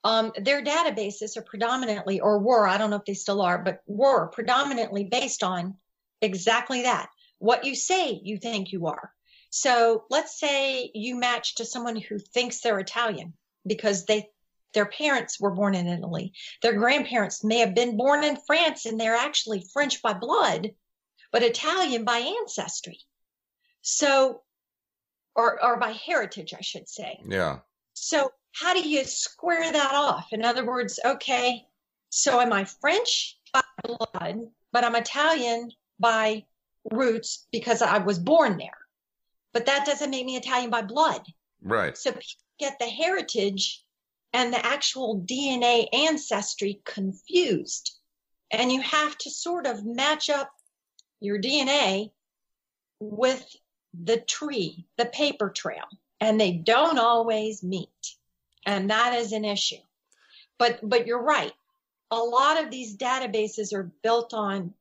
Um, 0.04 0.32
their 0.36 0.62
databases 0.62 1.36
are 1.36 1.42
predominantly, 1.42 2.20
or 2.20 2.38
were, 2.38 2.66
I 2.66 2.78
don't 2.78 2.90
know 2.90 2.96
if 2.96 3.04
they 3.04 3.14
still 3.14 3.42
are, 3.42 3.58
but 3.58 3.80
were 3.86 4.28
predominantly 4.28 5.04
based 5.04 5.42
on 5.42 5.74
exactly 6.22 6.82
that. 6.82 7.08
What 7.38 7.64
you 7.64 7.74
say 7.74 8.20
you 8.22 8.38
think 8.38 8.72
you 8.72 8.86
are. 8.86 9.12
So 9.50 10.04
let's 10.10 10.38
say 10.38 10.90
you 10.94 11.16
match 11.16 11.56
to 11.56 11.64
someone 11.64 11.96
who 11.96 12.18
thinks 12.18 12.60
they're 12.60 12.78
Italian 12.78 13.34
because 13.66 14.04
they 14.04 14.28
their 14.74 14.86
parents 14.86 15.40
were 15.40 15.50
born 15.50 15.74
in 15.74 15.86
Italy. 15.86 16.32
Their 16.62 16.74
grandparents 16.74 17.42
may 17.42 17.58
have 17.58 17.74
been 17.74 17.96
born 17.96 18.24
in 18.24 18.36
France 18.46 18.86
and 18.86 19.00
they're 19.00 19.16
actually 19.16 19.64
French 19.72 20.02
by 20.02 20.12
blood, 20.12 20.70
but 21.32 21.42
Italian 21.42 22.04
by 22.04 22.18
ancestry. 22.18 23.00
So 23.82 24.42
or 25.34 25.62
or 25.64 25.78
by 25.78 25.92
heritage, 25.92 26.52
I 26.52 26.60
should 26.60 26.88
say. 26.88 27.20
Yeah. 27.26 27.60
So 27.94 28.32
how 28.52 28.74
do 28.74 28.86
you 28.86 29.04
square 29.04 29.72
that 29.72 29.94
off? 29.94 30.28
In 30.32 30.44
other 30.44 30.64
words, 30.64 30.98
okay, 31.04 31.64
so 32.10 32.40
am 32.40 32.52
I 32.52 32.64
French 32.64 33.38
by 33.52 33.62
blood, 33.84 34.40
but 34.72 34.84
I'm 34.84 34.96
Italian 34.96 35.70
by 35.98 36.44
roots 36.90 37.46
because 37.52 37.82
I 37.82 37.98
was 37.98 38.18
born 38.18 38.58
there. 38.58 38.70
But 39.52 39.66
that 39.66 39.86
doesn't 39.86 40.10
make 40.10 40.26
me 40.26 40.36
Italian 40.36 40.70
by 40.70 40.82
blood. 40.82 41.22
Right. 41.62 41.96
So 41.96 42.12
people 42.12 42.24
get 42.58 42.78
the 42.78 42.86
heritage 42.86 43.84
and 44.32 44.52
the 44.52 44.64
actual 44.64 45.20
DNA 45.20 45.88
ancestry 45.92 46.80
confused. 46.84 47.96
And 48.50 48.72
you 48.72 48.80
have 48.80 49.16
to 49.18 49.30
sort 49.30 49.66
of 49.66 49.84
match 49.84 50.30
up 50.30 50.50
your 51.20 51.40
DNA 51.40 52.10
with 53.00 53.44
the 53.92 54.18
tree, 54.18 54.86
the 54.96 55.06
paper 55.06 55.50
trail, 55.50 55.84
and 56.20 56.40
they 56.40 56.52
don't 56.52 56.98
always 56.98 57.62
meet. 57.62 57.88
And 58.66 58.90
that 58.90 59.14
is 59.14 59.32
an 59.32 59.44
issue. 59.44 59.76
But, 60.58 60.80
but 60.82 61.06
you're 61.06 61.22
right. 61.22 61.52
A 62.10 62.18
lot 62.18 62.62
of 62.62 62.70
these 62.70 62.96
databases 62.96 63.72
are 63.72 63.92
built 64.02 64.34
on 64.34 64.74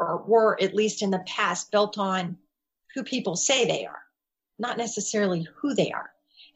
or 0.00 0.16
were 0.16 0.60
at 0.60 0.74
least 0.74 1.02
in 1.02 1.10
the 1.10 1.22
past 1.26 1.70
built 1.70 1.98
on 1.98 2.38
who 2.94 3.04
people 3.04 3.36
say 3.36 3.66
they 3.66 3.84
are, 3.84 4.02
not 4.58 4.78
necessarily 4.78 5.46
who 5.56 5.74
they 5.74 5.92
are. 5.92 6.10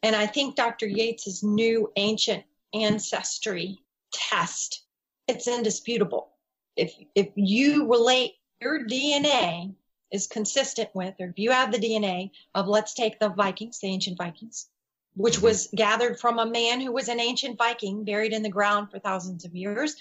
And 0.04 0.14
I 0.14 0.26
think 0.26 0.54
Dr. 0.54 0.86
Yates's 0.86 1.42
new 1.42 1.90
ancient 1.96 2.44
ancestry 2.74 3.78
test, 4.12 4.84
it's 5.26 5.48
indisputable. 5.48 6.28
If 6.76 6.92
if 7.14 7.28
you 7.36 7.90
relate 7.90 8.34
your 8.60 8.86
DNA 8.86 9.74
is 10.12 10.26
consistent 10.26 10.90
with, 10.94 11.14
or 11.20 11.28
if 11.28 11.38
you 11.38 11.52
have 11.52 11.72
the 11.72 11.78
DNA 11.78 12.32
of, 12.54 12.68
let's 12.68 12.92
take 12.92 13.18
the 13.18 13.30
Vikings, 13.30 13.78
the 13.80 13.86
ancient 13.86 14.18
Vikings, 14.18 14.66
which 15.14 15.36
mm-hmm. 15.36 15.46
was 15.46 15.70
gathered 15.74 16.20
from 16.20 16.38
a 16.38 16.44
man 16.44 16.82
who 16.82 16.92
was 16.92 17.08
an 17.08 17.18
ancient 17.18 17.56
Viking 17.56 18.04
buried 18.04 18.34
in 18.34 18.42
the 18.42 18.50
ground 18.50 18.90
for 18.90 18.98
thousands 18.98 19.46
of 19.46 19.56
years, 19.56 19.96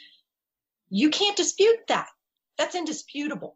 you 0.89 1.11
can't 1.11 1.37
dispute 1.37 1.87
that. 1.87 2.09
That's 2.57 2.75
indisputable. 2.75 3.55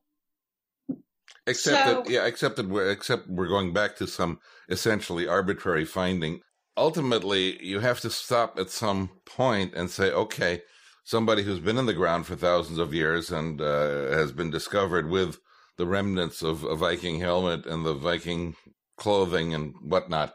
Except 1.48 1.86
so, 1.86 1.94
that, 1.94 2.10
yeah, 2.10 2.26
except 2.26 2.58
that 2.58 2.68
we're, 2.68 2.92
except 2.92 3.28
we're 3.28 3.48
going 3.48 3.74
back 3.74 3.96
to 3.98 4.08
some 4.08 4.40
essentially 4.70 5.28
arbitrary 5.28 5.86
finding. 5.86 6.42
Ultimately, 6.76 7.64
you 7.66 7.80
have 7.80 8.02
to 8.02 8.10
stop 8.10 8.60
at 8.60 8.70
some 8.70 9.10
point 9.26 9.74
and 9.74 9.90
say, 9.90 10.12
okay, 10.12 10.62
somebody 11.04 11.44
who's 11.44 11.60
been 11.60 11.78
in 11.78 11.86
the 11.86 11.94
ground 11.94 12.28
for 12.28 12.36
thousands 12.36 12.78
of 12.78 12.94
years 12.94 13.32
and 13.32 13.62
uh, 13.62 14.12
has 14.12 14.32
been 14.32 14.52
discovered 14.52 15.10
with 15.10 15.40
the 15.78 15.88
remnants 15.88 16.44
of 16.44 16.64
a 16.64 16.76
Viking 16.76 17.20
helmet 17.20 17.66
and 17.66 17.86
the 17.86 17.94
Viking 17.94 18.56
clothing 18.98 19.54
and 19.54 19.74
whatnot 19.82 20.34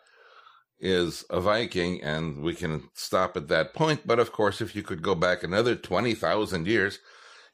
is 0.80 1.24
a 1.30 1.40
Viking, 1.40 2.02
and 2.02 2.42
we 2.42 2.54
can 2.54 2.88
stop 2.94 3.36
at 3.36 3.48
that 3.48 3.72
point. 3.74 4.06
But 4.06 4.18
of 4.18 4.32
course, 4.32 4.60
if 4.60 4.74
you 4.74 4.82
could 4.82 5.02
go 5.02 5.14
back 5.14 5.42
another 5.42 5.76
20,000 5.76 6.66
years, 6.66 6.98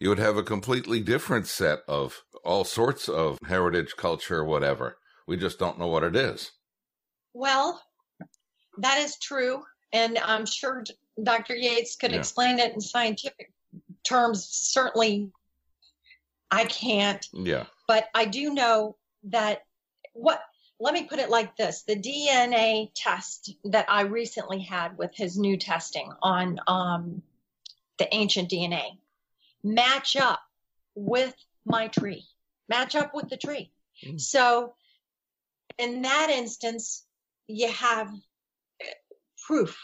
you 0.01 0.09
would 0.09 0.19
have 0.19 0.37
a 0.37 0.43
completely 0.43 1.01
different 1.01 1.47
set 1.47 1.81
of 1.89 2.23
all 2.49 2.65
sorts 2.65 3.09
of 3.09 3.39
heritage, 3.47 3.95
culture, 3.97 4.43
whatever. 4.43 4.97
We 5.27 5.37
just 5.37 5.59
don't 5.59 5.79
know 5.79 5.89
what 5.89 6.03
it 6.03 6.17
is. 6.17 6.51
Well, 7.35 7.81
that 8.79 8.99
is 8.99 9.19
true. 9.19 9.63
And 9.93 10.19
I'm 10.19 10.47
sure 10.47 10.83
Dr. 11.23 11.55
Yates 11.55 11.97
could 11.97 12.13
yeah. 12.13 12.19
explain 12.19 12.59
it 12.59 12.73
in 12.73 12.81
scientific 12.81 13.53
terms. 14.03 14.49
Certainly, 14.51 15.31
I 16.51 16.65
can't. 16.65 17.25
Yeah. 17.35 17.65
But 17.87 18.07
I 18.15 18.25
do 18.25 18.55
know 18.55 18.97
that 19.25 19.65
what, 20.15 20.41
let 20.81 20.95
me 20.95 21.05
put 21.05 21.19
it 21.19 21.29
like 21.29 21.55
this 21.57 21.83
the 21.83 21.97
DNA 21.97 22.91
test 22.95 23.53
that 23.65 23.87
I 23.89 24.03
recently 24.03 24.61
had 24.61 24.97
with 24.97 25.11
his 25.15 25.37
new 25.37 25.59
testing 25.59 26.11
on 26.23 26.59
um, 26.67 27.23
the 27.99 28.13
ancient 28.15 28.51
DNA 28.51 28.99
match 29.63 30.17
up 30.17 30.41
with 30.95 31.35
my 31.67 31.89
tree, 31.89 32.25
match 32.69 32.95
up 32.95 33.15
with 33.15 33.29
the 33.29 33.37
tree. 33.37 33.71
Mm. 34.05 34.21
So 34.21 34.75
in 35.79 36.03
that 36.03 36.31
instance, 36.31 37.05
you 37.47 37.69
have 37.69 38.11
proof. 39.47 39.79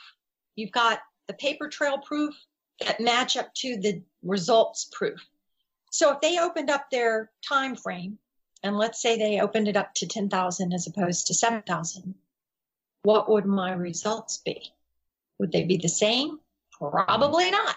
You've 0.57 0.73
got 0.73 1.01
the 1.27 1.35
paper 1.35 1.69
trail 1.69 1.99
proof 1.99 2.35
that 2.81 3.01
match 3.01 3.37
up 3.37 3.55
to 3.55 3.77
the 3.77 4.03
results 4.23 4.91
proof. 4.93 5.25
So 5.91 6.13
if 6.13 6.21
they 6.21 6.39
opened 6.39 6.71
up 6.71 6.91
their 6.91 7.31
time 7.49 7.77
frame, 7.77 8.19
and 8.63 8.77
let's 8.77 9.01
say 9.01 9.17
they 9.17 9.41
opened 9.41 9.69
it 9.69 9.77
up 9.77 9.95
to 9.95 10.07
10,000 10.07 10.73
as 10.73 10.87
opposed 10.87 11.29
to 11.29 11.35
7,000, 11.35 12.15
what 13.03 13.31
would 13.31 13.47
my 13.47 13.73
results 13.73 14.39
be? 14.39 14.73
Would 15.39 15.53
they 15.53 15.65
be 15.65 15.77
the 15.77 15.89
same? 15.89 16.39
Probably 16.73 17.51
not. 17.51 17.77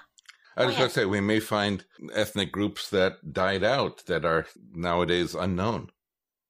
I 0.58 0.66
was 0.66 0.76
going 0.76 0.90
to 0.90 0.94
say, 0.94 1.06
we 1.06 1.22
may 1.22 1.40
find 1.40 1.86
ethnic 2.14 2.52
groups 2.52 2.90
that 2.90 3.32
died 3.32 3.64
out 3.64 4.04
that 4.08 4.26
are 4.26 4.48
nowadays 4.74 5.36
unknown. 5.36 5.92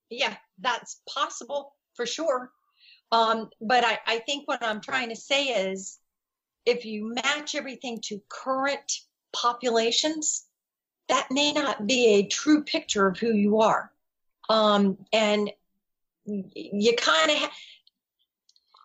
Yeah, 0.09 0.35
that's 0.59 1.01
possible 1.13 1.73
for 1.93 2.05
sure. 2.05 2.51
Um, 3.11 3.49
but 3.59 3.83
I, 3.83 3.99
I 4.07 4.19
think 4.19 4.47
what 4.47 4.63
I'm 4.63 4.79
trying 4.79 5.09
to 5.09 5.15
say 5.15 5.47
is 5.71 5.99
if 6.65 6.85
you 6.85 7.13
match 7.13 7.53
everything 7.53 7.99
to 8.05 8.21
current 8.29 8.99
populations, 9.33 10.45
that 11.09 11.27
may 11.29 11.51
not 11.51 11.85
be 11.85 12.07
a 12.07 12.27
true 12.27 12.63
picture 12.63 13.07
of 13.07 13.19
who 13.19 13.33
you 13.33 13.59
are. 13.59 13.91
Um, 14.49 14.97
and 15.11 15.51
you 16.25 16.93
kind 16.95 17.31
of, 17.31 17.37
ha- 17.37 17.51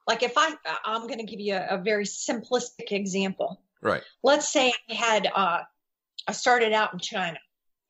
like 0.08 0.24
if 0.24 0.34
I, 0.36 0.54
I'm 0.84 1.06
going 1.06 1.18
to 1.18 1.24
give 1.24 1.40
you 1.40 1.54
a, 1.54 1.76
a 1.76 1.78
very 1.78 2.04
simplistic 2.04 2.90
example. 2.90 3.62
Right. 3.82 4.02
Let's 4.22 4.48
say 4.48 4.72
I 4.88 4.94
had, 4.94 5.26
uh, 5.34 5.62
I 6.26 6.32
started 6.32 6.72
out 6.72 6.92
in 6.92 6.98
China 7.00 7.38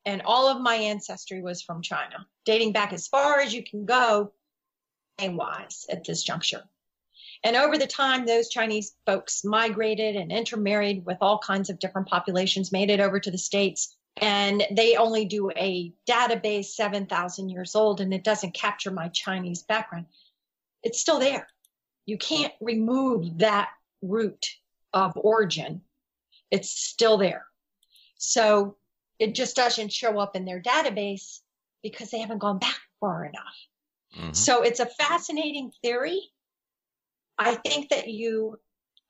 and 0.05 0.21
all 0.25 0.47
of 0.47 0.61
my 0.61 0.75
ancestry 0.75 1.41
was 1.41 1.61
from 1.61 1.81
China, 1.81 2.27
dating 2.45 2.73
back 2.73 2.93
as 2.93 3.07
far 3.07 3.39
as 3.39 3.53
you 3.53 3.63
can 3.63 3.85
go, 3.85 4.33
wise 5.21 5.85
at 5.89 6.03
this 6.03 6.23
juncture. 6.23 6.63
And 7.43 7.55
over 7.55 7.77
the 7.77 7.87
time, 7.87 8.25
those 8.25 8.49
Chinese 8.49 8.95
folks 9.05 9.45
migrated 9.45 10.15
and 10.15 10.31
intermarried 10.31 11.05
with 11.05 11.17
all 11.21 11.39
kinds 11.39 11.69
of 11.69 11.79
different 11.79 12.07
populations, 12.07 12.71
made 12.71 12.89
it 12.89 12.99
over 12.99 13.19
to 13.19 13.31
the 13.31 13.37
States. 13.37 13.95
And 14.17 14.63
they 14.71 14.97
only 14.97 15.25
do 15.25 15.49
a 15.51 15.93
database 16.09 16.65
7,000 16.65 17.49
years 17.49 17.75
old, 17.75 18.01
and 18.01 18.13
it 18.13 18.23
doesn't 18.23 18.53
capture 18.53 18.91
my 18.91 19.07
Chinese 19.09 19.63
background. 19.63 20.07
It's 20.83 20.99
still 20.99 21.19
there. 21.19 21.47
You 22.05 22.17
can't 22.17 22.53
remove 22.59 23.37
that 23.39 23.69
root 24.01 24.45
of 24.93 25.13
origin. 25.15 25.81
It's 26.51 26.69
still 26.69 27.17
there. 27.17 27.45
So 28.17 28.77
it 29.19 29.35
just 29.35 29.55
doesn't 29.55 29.91
show 29.91 30.19
up 30.19 30.35
in 30.35 30.45
their 30.45 30.61
database 30.61 31.39
because 31.81 32.11
they 32.11 32.19
haven't 32.19 32.39
gone 32.39 32.59
back 32.59 32.79
far 32.99 33.25
enough. 33.25 33.55
Mhm. 34.15 34.35
So 34.35 34.61
it's 34.61 34.79
a 34.79 34.85
fascinating 34.85 35.71
theory. 35.81 36.31
I 37.37 37.55
think 37.55 37.89
that 37.89 38.07
you, 38.07 38.59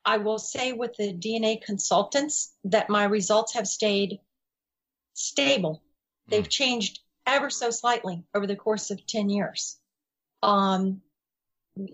I 0.04 0.16
will 0.16 0.38
say 0.38 0.72
with 0.72 0.96
the 0.96 1.12
DNA 1.12 1.62
consultants 1.62 2.54
that 2.64 2.88
my 2.88 3.04
results 3.04 3.52
have 3.54 3.68
stayed 3.68 4.20
stable. 5.12 5.82
They've 6.26 6.48
changed 6.48 7.00
ever 7.26 7.50
so 7.50 7.70
slightly 7.70 8.24
over 8.34 8.46
the 8.46 8.56
course 8.56 8.90
of 8.90 9.06
10 9.06 9.28
years. 9.28 9.78
Um, 10.42 11.02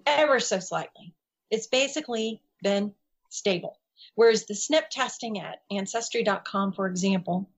ever 0.06 0.40
so 0.40 0.61
slightly. 0.61 1.14
It's 1.50 1.66
basically 1.66 2.42
been 2.62 2.94
stable. 3.30 3.78
Whereas 4.14 4.44
the 4.44 4.54
SNP 4.54 4.88
testing 4.90 5.40
at 5.40 5.62
ancestry.com, 5.70 6.72
for 6.72 6.87
example, 6.87 7.49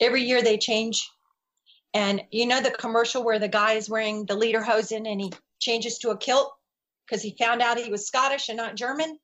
every 0.00 0.22
year 0.22 0.42
they 0.42 0.58
change. 0.58 1.08
And 1.94 2.22
you 2.30 2.46
know 2.46 2.60
the 2.60 2.70
commercial 2.70 3.24
where 3.24 3.38
the 3.38 3.48
guy 3.48 3.74
is 3.74 3.88
wearing 3.88 4.26
the 4.26 4.36
lederhosen 4.36 5.10
and 5.10 5.20
he 5.20 5.32
changes 5.60 5.98
to 5.98 6.10
a 6.10 6.16
kilt 6.16 6.52
because 7.06 7.22
he 7.22 7.36
found 7.38 7.62
out 7.62 7.78
he 7.78 7.90
was 7.90 8.06
Scottish 8.06 8.48
and 8.48 8.56
not 8.56 8.74
German? 8.74 9.18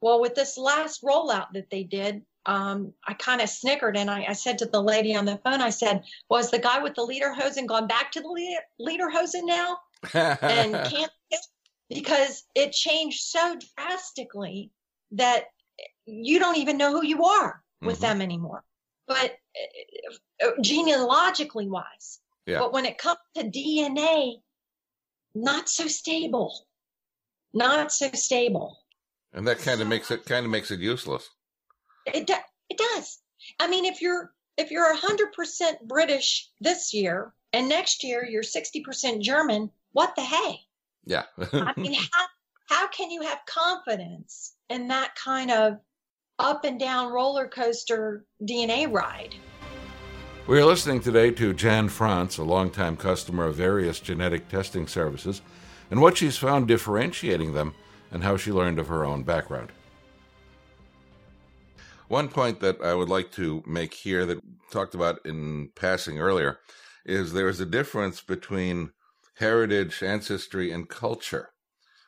Well, 0.00 0.20
with 0.20 0.34
this 0.34 0.56
last 0.56 1.02
rollout 1.02 1.52
that 1.54 1.70
they 1.70 1.82
did, 1.82 2.22
um, 2.46 2.92
I 3.06 3.14
kind 3.14 3.40
of 3.40 3.48
snickered 3.48 3.96
and 3.96 4.10
I, 4.10 4.26
I 4.28 4.32
said 4.34 4.58
to 4.58 4.66
the 4.66 4.82
lady 4.82 5.16
on 5.16 5.24
the 5.24 5.38
phone, 5.38 5.62
I 5.62 5.70
said, 5.70 6.04
Was 6.28 6.50
the 6.50 6.58
guy 6.58 6.82
with 6.82 6.94
the 6.94 7.06
lederhosen 7.06 7.66
gone 7.66 7.86
back 7.86 8.12
to 8.12 8.20
the 8.20 8.28
leader, 8.28 8.60
lederhosen 8.80 9.46
now? 9.46 9.78
and 10.12 10.74
can't 10.90 11.10
because 11.88 12.44
it 12.54 12.72
changed 12.72 13.20
so 13.20 13.56
drastically 13.76 14.70
that 15.14 15.44
you 16.06 16.38
don't 16.38 16.58
even 16.58 16.76
know 16.78 16.92
who 16.92 17.04
you 17.06 17.24
are 17.24 17.62
with 17.80 17.98
Mhm. 17.98 18.02
them 18.02 18.22
anymore. 18.22 18.64
But 19.06 19.38
uh, 20.42 20.50
genealogically 20.62 21.68
wise, 21.68 22.20
Yeah. 22.46 22.58
but 22.60 22.72
when 22.72 22.84
it 22.86 22.98
comes 22.98 23.18
to 23.36 23.44
DNA, 23.44 24.42
not 25.34 25.68
so 25.68 25.86
stable, 25.88 26.66
not 27.52 27.92
so 27.92 28.10
stable. 28.12 28.78
and 29.32 29.46
that 29.48 29.58
kind 29.58 29.80
of 29.80 29.88
makes 29.88 30.10
it 30.10 30.24
kind 30.26 30.44
of 30.46 30.50
makes 30.52 30.70
it 30.70 30.78
useless. 30.80 31.28
It 32.06 32.26
do, 32.26 32.34
it 32.68 32.78
does. 32.78 33.20
I 33.58 33.66
mean, 33.68 33.84
if 33.84 34.00
you're 34.00 34.32
if 34.56 34.70
you're 34.70 34.90
a 34.90 34.96
hundred 34.96 35.32
percent 35.32 35.86
British 35.88 36.50
this 36.60 36.94
year 36.94 37.34
and 37.52 37.68
next 37.68 38.04
year 38.04 38.24
you're 38.24 38.42
sixty 38.44 38.80
percent 38.80 39.22
German, 39.22 39.70
what 39.92 40.14
the 40.16 40.22
hey? 40.22 40.60
Yeah. 41.04 41.24
I 41.36 41.72
mean, 41.76 41.94
how, 42.12 42.26
how 42.68 42.86
can 42.88 43.10
you 43.10 43.22
have 43.22 43.40
confidence 43.46 44.53
in 44.70 44.88
that 44.88 45.14
kind 45.16 45.50
of 45.50 45.74
up 46.38 46.64
and 46.64 46.80
down 46.80 47.12
roller 47.12 47.48
coaster 47.48 48.24
DNA 48.42 48.90
ride? 48.90 49.34
We 50.46 50.60
are 50.60 50.64
listening 50.64 51.00
today 51.00 51.30
to 51.32 51.54
Jan 51.54 51.88
Franz, 51.88 52.38
a 52.38 52.44
longtime 52.44 52.96
customer 52.96 53.46
of 53.46 53.54
various 53.54 54.00
genetic 54.00 54.48
testing 54.48 54.86
services, 54.86 55.42
and 55.90 56.00
what 56.00 56.18
she's 56.18 56.36
found 56.36 56.68
differentiating 56.68 57.54
them 57.54 57.74
and 58.10 58.22
how 58.22 58.36
she 58.36 58.52
learned 58.52 58.78
of 58.78 58.88
her 58.88 59.04
own 59.04 59.22
background. 59.22 59.72
One 62.08 62.28
point 62.28 62.60
that 62.60 62.80
I 62.82 62.94
would 62.94 63.08
like 63.08 63.32
to 63.32 63.62
make 63.66 63.94
here 63.94 64.26
that 64.26 64.40
talked 64.70 64.94
about 64.94 65.24
in 65.24 65.70
passing 65.74 66.18
earlier 66.18 66.58
is 67.06 67.32
there 67.32 67.48
is 67.48 67.60
a 67.60 67.66
difference 67.66 68.20
between 68.20 68.90
heritage, 69.36 70.02
ancestry, 70.02 70.70
and 70.70 70.88
culture. 70.88 71.50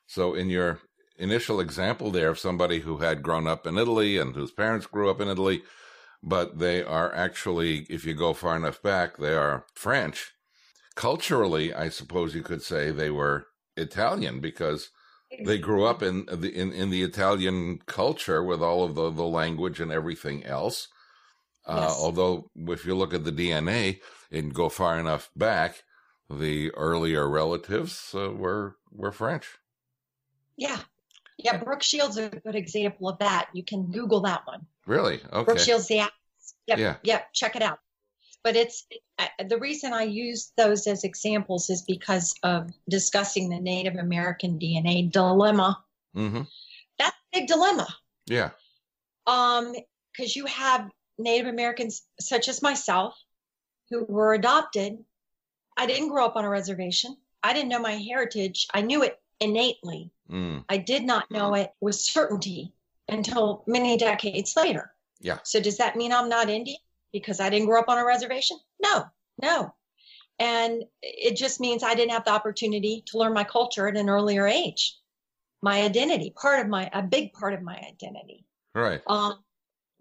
So 0.07 0.35
in 0.35 0.51
your 0.51 0.81
initial 1.19 1.61
example 1.61 2.11
there 2.11 2.29
of 2.31 2.39
somebody 2.39 2.81
who 2.81 2.99
had 2.99 3.23
grown 3.23 3.47
up 3.47 3.67
in 3.67 3.79
Italy 3.79 4.19
and 4.19 4.35
whose 4.35 4.53
parents 4.53 4.87
grew 4.87 5.11
up 5.11 5.21
in 5.21 5.29
Italy, 5.29 5.63
but 6.23 6.59
they 6.59 6.83
are 6.83 7.15
actually, 7.15 7.87
if 7.89 8.05
you 8.05 8.15
go 8.15 8.33
far 8.33 8.57
enough 8.57 8.83
back, 8.83 9.17
they 9.17 9.35
are 9.35 9.65
French. 9.75 10.33
Culturally, 10.95 11.75
I 11.75 11.89
suppose 11.91 12.35
you 12.35 12.43
could 12.43 12.63
say 12.63 12.91
they 12.91 13.11
were 13.11 13.47
Italian 13.77 14.41
because 14.41 14.91
they 15.45 15.59
grew 15.59 15.85
up 15.85 16.03
in 16.03 16.25
the 16.27 16.51
in, 16.51 16.73
in 16.73 16.91
the 16.91 17.03
Italian 17.03 17.81
culture 17.87 18.43
with 18.43 18.63
all 18.63 18.85
of 18.85 18.95
the, 18.95 19.11
the 19.11 19.25
language 19.25 19.81
and 19.81 19.93
everything 19.93 20.45
else. 20.45 20.89
Uh, 21.67 21.89
Yes. 21.89 21.99
Although, 21.99 22.51
if 22.69 22.87
you 22.87 22.95
look 22.95 23.13
at 23.13 23.25
the 23.25 23.33
DNA 23.33 24.01
and 24.31 24.55
go 24.55 24.69
far 24.69 24.99
enough 24.99 25.31
back, 25.37 25.83
the 26.31 26.71
earlier 26.75 27.29
relatives 27.29 28.15
uh, 28.15 28.31
were 28.31 28.77
were 28.91 29.13
French. 29.13 29.59
Yeah. 30.57 30.79
Yeah, 31.39 31.59
Brooke 31.59 31.83
Shields 31.83 32.17
is 32.17 32.27
a 32.33 32.37
good 32.41 32.55
example 32.55 33.09
of 33.09 33.19
that. 33.19 33.49
You 33.53 33.63
can 33.63 33.91
Google 33.91 34.21
that 34.23 34.47
one. 34.47 34.67
Really? 34.87 35.21
Okay. 35.33 35.45
Brooke 35.45 35.59
Shields, 35.59 35.87
the 35.87 36.01
app. 36.01 36.13
Yep, 36.67 36.79
Yeah. 36.79 36.97
yep, 37.03 37.33
check 37.33 37.57
it 37.57 37.63
out. 37.63 37.79
But 38.43 38.57
it's 38.57 38.87
the 39.49 39.59
reason 39.59 39.93
I 39.93 40.03
use 40.05 40.53
those 40.57 40.87
as 40.87 41.05
examples 41.05 41.69
is 41.69 41.83
because 41.83 42.35
of 42.43 42.71
discussing 42.89 43.49
the 43.49 43.59
Native 43.61 43.97
American 43.97 44.59
DNA 44.59 45.11
dilemma. 45.11 45.83
hmm 46.15 46.43
That's 46.99 47.17
a 47.35 47.41
big 47.41 47.49
dilemma. 47.49 47.89
Yeah. 48.27 48.51
Um, 49.27 49.75
because 50.13 50.35
you 50.37 50.47
have 50.47 50.91
Native 51.19 51.49
Americans 51.49 52.03
such 52.21 52.49
as 52.49 52.63
myself 52.63 53.15
who 53.91 54.05
were 54.05 54.35
adopted. 54.35 55.05
I 55.77 55.87
didn't 55.87 56.09
grow 56.09 56.25
up 56.25 56.37
on 56.37 56.45
a 56.45 56.49
reservation. 56.49 57.17
I 57.43 57.53
didn't 57.53 57.69
know 57.69 57.79
my 57.81 57.93
heritage. 57.93 58.67
I 58.73 58.81
knew 58.81 59.03
it 59.03 59.21
innately. 59.41 60.11
Mm. 60.31 60.65
I 60.69 60.77
did 60.79 61.05
not 61.05 61.31
know 61.31 61.55
it 61.55 61.73
with 61.81 61.95
certainty 61.95 62.73
until 63.09 63.63
many 63.67 63.97
decades 63.97 64.57
later. 64.57 64.93
Yeah. 65.21 65.39
So 65.45 65.61
does 65.61 65.79
that 65.79 65.97
mean 65.97 66.13
I'm 66.13 66.29
not 66.29 66.51
Indian 66.51 66.79
because 67.13 67.41
I 67.41 67.51
didn't 67.51 67.67
grow 67.67 67.81
up 67.81 67.89
on 67.89 67.99
a 67.99 68.05
reservation? 68.05 68.59
No, 68.83 69.05
no. 69.41 69.75
And 70.39 70.85
it 71.03 71.37
just 71.37 71.61
means 71.61 71.83
I 71.83 71.95
didn't 71.95 72.13
have 72.13 72.25
the 72.25 72.33
opportunity 72.33 73.05
to 73.07 73.19
learn 73.19 73.33
my 73.33 73.45
culture 73.45 73.89
at 73.89 73.97
an 73.97 74.11
earlier 74.11 74.47
age. 74.47 74.97
My 75.63 75.83
identity, 75.83 76.35
part 76.37 76.61
of 76.61 76.69
my, 76.69 76.91
a 76.93 77.03
big 77.03 77.33
part 77.33 77.55
of 77.55 77.63
my 77.63 77.77
identity. 77.77 78.45
Right. 78.75 79.01
Um, 79.07 79.39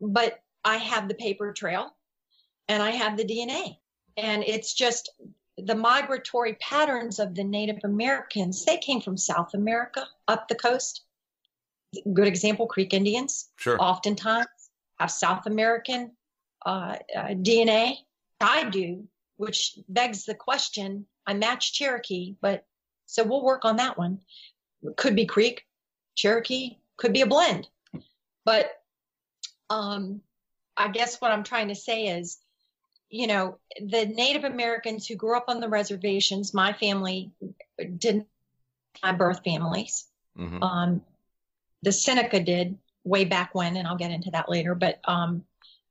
but 0.01 0.39
I 0.63 0.77
have 0.77 1.07
the 1.07 1.13
paper 1.13 1.53
trail 1.53 1.95
and 2.67 2.83
I 2.83 2.91
have 2.91 3.15
the 3.15 3.23
DNA. 3.23 3.77
And 4.17 4.43
it's 4.43 4.73
just 4.73 5.09
the 5.57 5.75
migratory 5.75 6.53
patterns 6.55 7.19
of 7.19 7.35
the 7.35 7.43
Native 7.43 7.79
Americans. 7.83 8.65
They 8.65 8.77
came 8.77 9.01
from 9.01 9.17
South 9.17 9.53
America 9.53 10.05
up 10.27 10.47
the 10.47 10.55
coast. 10.55 11.01
Good 12.13 12.27
example, 12.27 12.67
Creek 12.67 12.93
Indians 12.93 13.49
Sure. 13.55 13.81
oftentimes 13.81 14.47
have 14.99 15.11
South 15.11 15.45
American 15.45 16.11
uh, 16.65 16.97
uh, 17.15 17.27
DNA. 17.29 17.95
I 18.41 18.69
do, 18.69 19.07
which 19.37 19.77
begs 19.87 20.25
the 20.25 20.35
question. 20.35 21.05
I 21.25 21.33
match 21.33 21.73
Cherokee, 21.73 22.35
but 22.41 22.65
so 23.05 23.23
we'll 23.23 23.43
work 23.43 23.63
on 23.65 23.77
that 23.77 23.97
one. 23.97 24.19
Could 24.97 25.15
be 25.15 25.25
Creek, 25.25 25.65
Cherokee, 26.15 26.77
could 26.97 27.13
be 27.13 27.21
a 27.21 27.27
blend. 27.27 27.67
But 28.43 28.71
um, 29.69 30.21
I 30.77 30.89
guess 30.89 31.19
what 31.21 31.31
I'm 31.31 31.43
trying 31.43 31.69
to 31.69 31.75
say 31.75 32.07
is, 32.07 32.39
you 33.15 33.27
know, 33.27 33.57
the 33.79 34.05
Native 34.05 34.43
Americans 34.43 35.07
who 35.07 35.15
grew 35.15 35.37
up 35.37 35.45
on 35.47 35.61
the 35.61 35.69
reservations, 35.69 36.53
my 36.53 36.73
family 36.73 37.31
didn't, 37.97 38.27
my 39.01 39.13
birth 39.13 39.39
families. 39.41 40.05
Mm-hmm. 40.37 40.61
Um, 40.61 41.01
the 41.81 41.93
Seneca 41.93 42.41
did 42.41 42.77
way 43.05 43.23
back 43.23 43.55
when, 43.55 43.77
and 43.77 43.87
I'll 43.87 43.95
get 43.95 44.11
into 44.11 44.31
that 44.31 44.49
later, 44.49 44.75
but 44.75 44.99
um, 45.05 45.45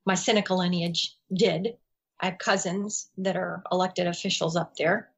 my 0.04 0.16
Seneca 0.16 0.52
lineage 0.52 1.16
did. 1.32 1.78
I 2.20 2.26
have 2.26 2.36
cousins 2.36 3.08
that 3.16 3.36
are 3.36 3.62
elected 3.72 4.06
officials 4.06 4.54
up 4.54 4.76
there. 4.76 5.08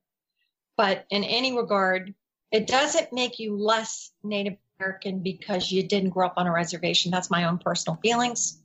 But 0.77 1.07
in 1.11 1.25
any 1.25 1.57
regard, 1.57 2.15
it 2.53 2.69
doesn't 2.69 3.13
make 3.13 3.41
you 3.41 3.57
less 3.57 4.13
Native 4.23 4.59
American 4.79 5.25
because 5.25 5.73
you 5.73 5.83
didn't 5.83 6.11
grow 6.11 6.27
up 6.27 6.35
on 6.37 6.47
a 6.47 6.53
reservation. 6.53 7.11
That's 7.11 7.31
my 7.31 7.49
own 7.49 7.59
personal 7.59 7.99
feelings. 8.01 8.61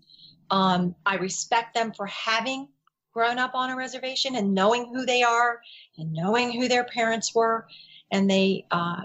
Um, 0.51 0.93
I 1.07 1.15
respect 1.15 1.73
them 1.73 1.91
for 1.91 2.05
having 2.05 2.67
grown 3.13 3.37
up 3.37 3.55
on 3.55 3.69
a 3.69 3.75
reservation 3.75 4.35
and 4.35 4.53
knowing 4.53 4.91
who 4.93 5.05
they 5.05 5.23
are 5.23 5.61
and 5.97 6.13
knowing 6.13 6.51
who 6.51 6.67
their 6.67 6.85
parents 6.85 7.33
were. 7.35 7.67
And 8.11 8.29
they, 8.29 8.65
uh, 8.71 9.03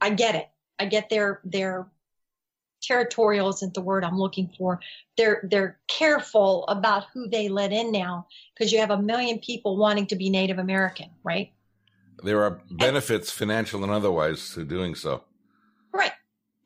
I 0.00 0.10
get 0.10 0.34
it. 0.34 0.48
I 0.78 0.86
get 0.86 1.08
their 1.08 1.40
their 1.44 1.86
territorial 2.82 3.48
isn't 3.48 3.74
the 3.74 3.80
word 3.80 4.04
I'm 4.04 4.18
looking 4.18 4.50
for. 4.56 4.80
They're 5.16 5.40
they're 5.50 5.78
careful 5.88 6.64
about 6.68 7.06
who 7.12 7.28
they 7.28 7.48
let 7.48 7.72
in 7.72 7.92
now 7.92 8.26
because 8.54 8.72
you 8.72 8.80
have 8.80 8.90
a 8.90 9.00
million 9.00 9.38
people 9.38 9.76
wanting 9.76 10.06
to 10.08 10.16
be 10.16 10.30
Native 10.30 10.58
American, 10.58 11.10
right? 11.24 11.52
There 12.22 12.42
are 12.44 12.60
benefits, 12.70 13.30
and, 13.30 13.38
financial 13.38 13.82
and 13.82 13.92
otherwise, 13.92 14.54
to 14.54 14.64
doing 14.64 14.94
so. 14.94 15.24
Right. 15.92 16.12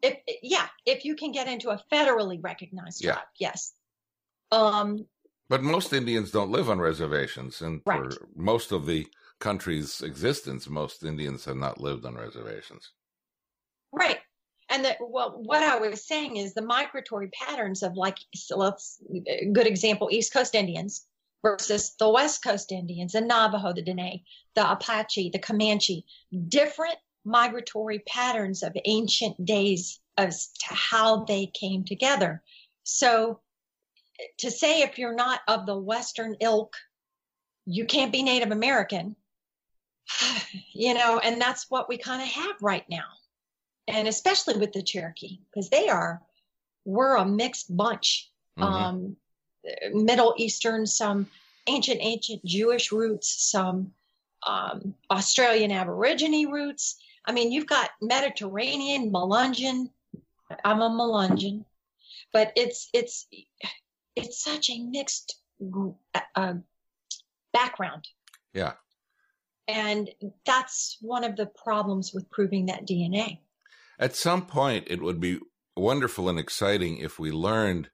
If 0.03 0.19
yeah, 0.43 0.67
if 0.87 1.05
you 1.05 1.17
can 1.17 1.33
get 1.33 1.49
into 1.49 1.71
a 1.71 1.83
federally 1.93 2.43
recognized 2.43 3.05
yeah. 3.05 3.19
yes. 3.39 3.73
Um, 4.53 5.07
but 5.51 5.65
most 5.65 5.93
Indians 5.93 6.31
don't 6.31 6.53
live 6.53 6.71
on 6.71 6.79
reservations, 6.79 7.61
and 7.61 7.83
right. 7.85 8.13
for 8.13 8.29
most 8.37 8.71
of 8.71 8.87
the 8.87 9.07
country's 9.41 10.01
existence, 10.01 10.69
most 10.69 11.05
Indians 11.05 11.45
have 11.45 11.57
not 11.57 11.81
lived 11.81 12.07
on 12.07 12.15
reservations. 12.15 12.93
Right. 13.93 14.19
And 14.71 14.85
that 14.85 14.99
well, 15.01 15.43
what 15.43 15.65
I 15.65 15.77
was 15.77 16.07
saying 16.07 16.37
is 16.37 16.55
the 16.55 16.63
migratory 16.63 17.29
patterns 17.29 17.83
of 17.83 17.97
like, 17.97 18.19
so 18.33 18.57
let's 18.57 19.03
good 19.53 19.67
example, 19.67 20.09
East 20.13 20.33
Coast 20.33 20.55
Indians 20.55 21.05
versus 21.43 21.97
the 21.99 22.09
West 22.09 22.45
Coast 22.45 22.71
Indians, 22.71 23.13
the 23.13 23.21
Navajo, 23.21 23.73
the 23.73 23.83
Dene, 23.83 24.21
the 24.55 24.71
Apache, 24.71 25.31
the 25.33 25.41
Comanche, 25.41 26.05
different 26.47 26.97
migratory 27.25 27.99
patterns 28.07 28.63
of 28.63 28.77
ancient 28.85 29.45
days 29.45 29.99
as 30.17 30.53
to 30.61 30.75
how 30.75 31.25
they 31.25 31.47
came 31.47 31.85
together. 31.85 32.41
So 32.85 33.41
to 34.39 34.51
say 34.51 34.83
if 34.83 34.99
you're 34.99 35.15
not 35.15 35.41
of 35.49 35.67
the 35.67 35.79
Western 35.79 36.37
ilk, 36.41 36.75
you 37.67 37.85
can't 37.85 38.13
be 38.13 38.23
Native 38.23 38.51
American, 38.51 39.17
you 40.73 40.95
know, 40.95 41.19
and 41.19 41.41
that's 41.41 41.71
what 41.71 41.89
we 41.89 41.99
kind 41.99 42.23
of 42.23 42.29
have 42.29 42.57
right 42.61 42.85
now. 42.89 43.05
And 43.89 44.07
especially 44.09 44.59
with 44.59 44.73
the 44.73 44.83
Cherokee, 44.83 45.39
because 45.51 45.69
they 45.69 45.89
are, 45.89 46.23
we're 46.85 47.17
a 47.17 47.25
mixed 47.25 47.75
bunch. 47.75 48.31
Mm-hmm. 48.59 48.73
Um, 48.73 49.17
Middle 49.93 50.35
Eastern, 50.39 50.87
some 50.87 51.29
ancient, 51.67 51.99
ancient 52.01 52.45
Jewish 52.45 52.93
roots, 52.93 53.51
some 53.51 53.93
um, 54.47 54.95
Australian 55.11 55.71
Aborigine 55.71 56.51
roots. 56.51 56.97
I 57.25 57.33
mean, 57.33 57.53
you've 57.53 57.67
got 57.67 57.91
Mediterranean, 58.01 59.13
Melungeon. 59.13 59.91
I'm 60.65 60.81
a 60.81 60.89
Melungeon, 60.89 61.65
but 62.33 62.53
it's 62.57 62.89
it's 62.93 63.27
it's 64.17 64.43
such 64.43 64.71
a 64.71 64.83
mixed 64.83 65.41
uh, 66.35 66.55
background. 67.53 68.09
Yeah, 68.53 68.73
and 69.69 70.11
that's 70.45 70.99
one 71.01 71.25
of 71.25 71.37
the 71.37 71.47
problems 71.47 72.13
with 72.13 72.31
proving 72.31 72.67
that 72.67 72.87
DNA. 72.87 73.39
At 73.99 74.17
some 74.17 74.47
point, 74.47 74.87
it 74.89 75.03
would 75.03 75.21
be 75.21 75.39
wonderful 75.77 76.29
and 76.29 76.39
exciting 76.39 76.99
if 76.99 77.19
we 77.19 77.31
learned 77.31 77.91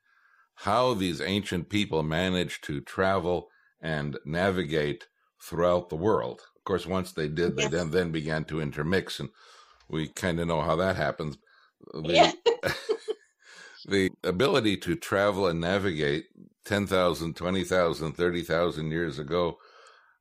how 0.60 0.94
these 0.94 1.20
ancient 1.20 1.68
people 1.68 2.02
managed 2.02 2.64
to 2.64 2.80
travel 2.80 3.48
and 3.80 4.16
navigate 4.24 5.06
throughout 5.42 5.90
the 5.90 5.96
world. 5.96 6.42
Of 6.56 6.64
course, 6.64 6.86
once 6.86 7.12
they 7.12 7.28
did, 7.28 7.56
they 7.56 7.68
then, 7.68 7.90
then 7.90 8.10
began 8.10 8.44
to 8.46 8.60
intermix, 8.60 9.20
and 9.20 9.28
we 9.88 10.08
kind 10.08 10.40
of 10.40 10.48
know 10.48 10.62
how 10.62 10.76
that 10.76 10.96
happens. 10.96 11.36
The, 11.92 12.12
yeah. 12.12 12.32
The 13.86 14.10
ability 14.24 14.76
to 14.78 14.96
travel 14.96 15.46
and 15.46 15.60
navigate 15.60 16.26
10,000, 16.64 17.34
20,000, 17.34 18.12
30,000 18.12 18.90
years 18.90 19.18
ago 19.18 19.58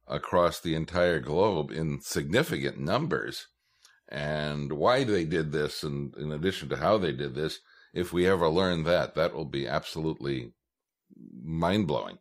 across 0.08 0.60
the 0.60 0.76
entire 0.76 1.20
globe 1.20 1.72
in 1.72 2.00
significant 2.02 2.80
numbers 2.80 3.48
and 4.10 4.72
why 4.72 5.04
they 5.04 5.26
did 5.26 5.52
this, 5.52 5.84
and 5.84 6.16
in 6.18 6.32
addition 6.32 6.70
to 6.70 6.78
how 6.78 6.98
they 6.98 7.12
did 7.12 7.34
this, 7.34 7.60
if 7.94 8.14
we 8.14 8.28
ever 8.28 8.48
learn 8.48 8.84
that, 8.84 9.16
that 9.16 9.34
will 9.34 9.46
be 9.46 9.68
absolutely 9.68 10.52
mind 11.44 11.88
blowing. 11.88 12.18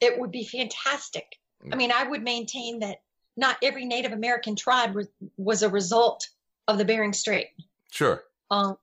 It 0.00 0.18
would 0.20 0.30
be 0.30 0.44
fantastic. 0.44 1.24
I 1.72 1.74
mean, 1.74 1.90
I 1.90 2.04
would 2.04 2.22
maintain 2.22 2.80
that 2.80 2.98
not 3.36 3.56
every 3.62 3.84
Native 3.84 4.12
American 4.12 4.54
tribe 4.54 4.94
was, 4.94 5.08
was 5.36 5.62
a 5.62 5.68
result 5.68 6.28
of 6.68 6.78
the 6.78 6.84
Bering 6.84 7.12
Strait. 7.12 7.48
Sure. 7.90 8.22
Um, 8.50 8.76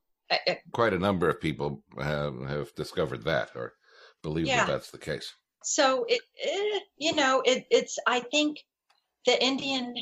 Quite 0.72 0.94
a 0.94 1.00
number 1.00 1.30
of 1.30 1.40
people 1.40 1.84
have, 1.98 2.40
have 2.48 2.76
discovered 2.76 3.24
that 3.26 3.52
or 3.56 3.74
believe 4.24 4.48
yeah. 4.48 4.66
that 4.66 4.72
that's 4.72 4.92
the 4.92 4.98
case. 4.98 5.34
So 5.64 6.06
it, 6.08 6.22
it 6.36 6.84
you 6.98 7.16
know, 7.16 7.42
it, 7.46 7.66
it's 7.70 7.98
I 8.06 8.20
think 8.20 8.64
the 9.26 9.44
Indian, 9.44 9.96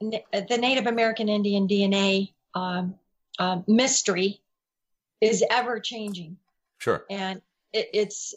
the 0.00 0.58
Native 0.58 0.86
American 0.86 1.28
Indian 1.28 1.68
DNA 1.68 2.32
um, 2.54 2.94
uh, 3.38 3.60
mystery 3.66 4.40
is 5.20 5.44
ever 5.50 5.80
changing. 5.80 6.36
Sure. 6.78 7.04
And 7.10 7.42
it, 7.72 7.90
it's 7.92 8.34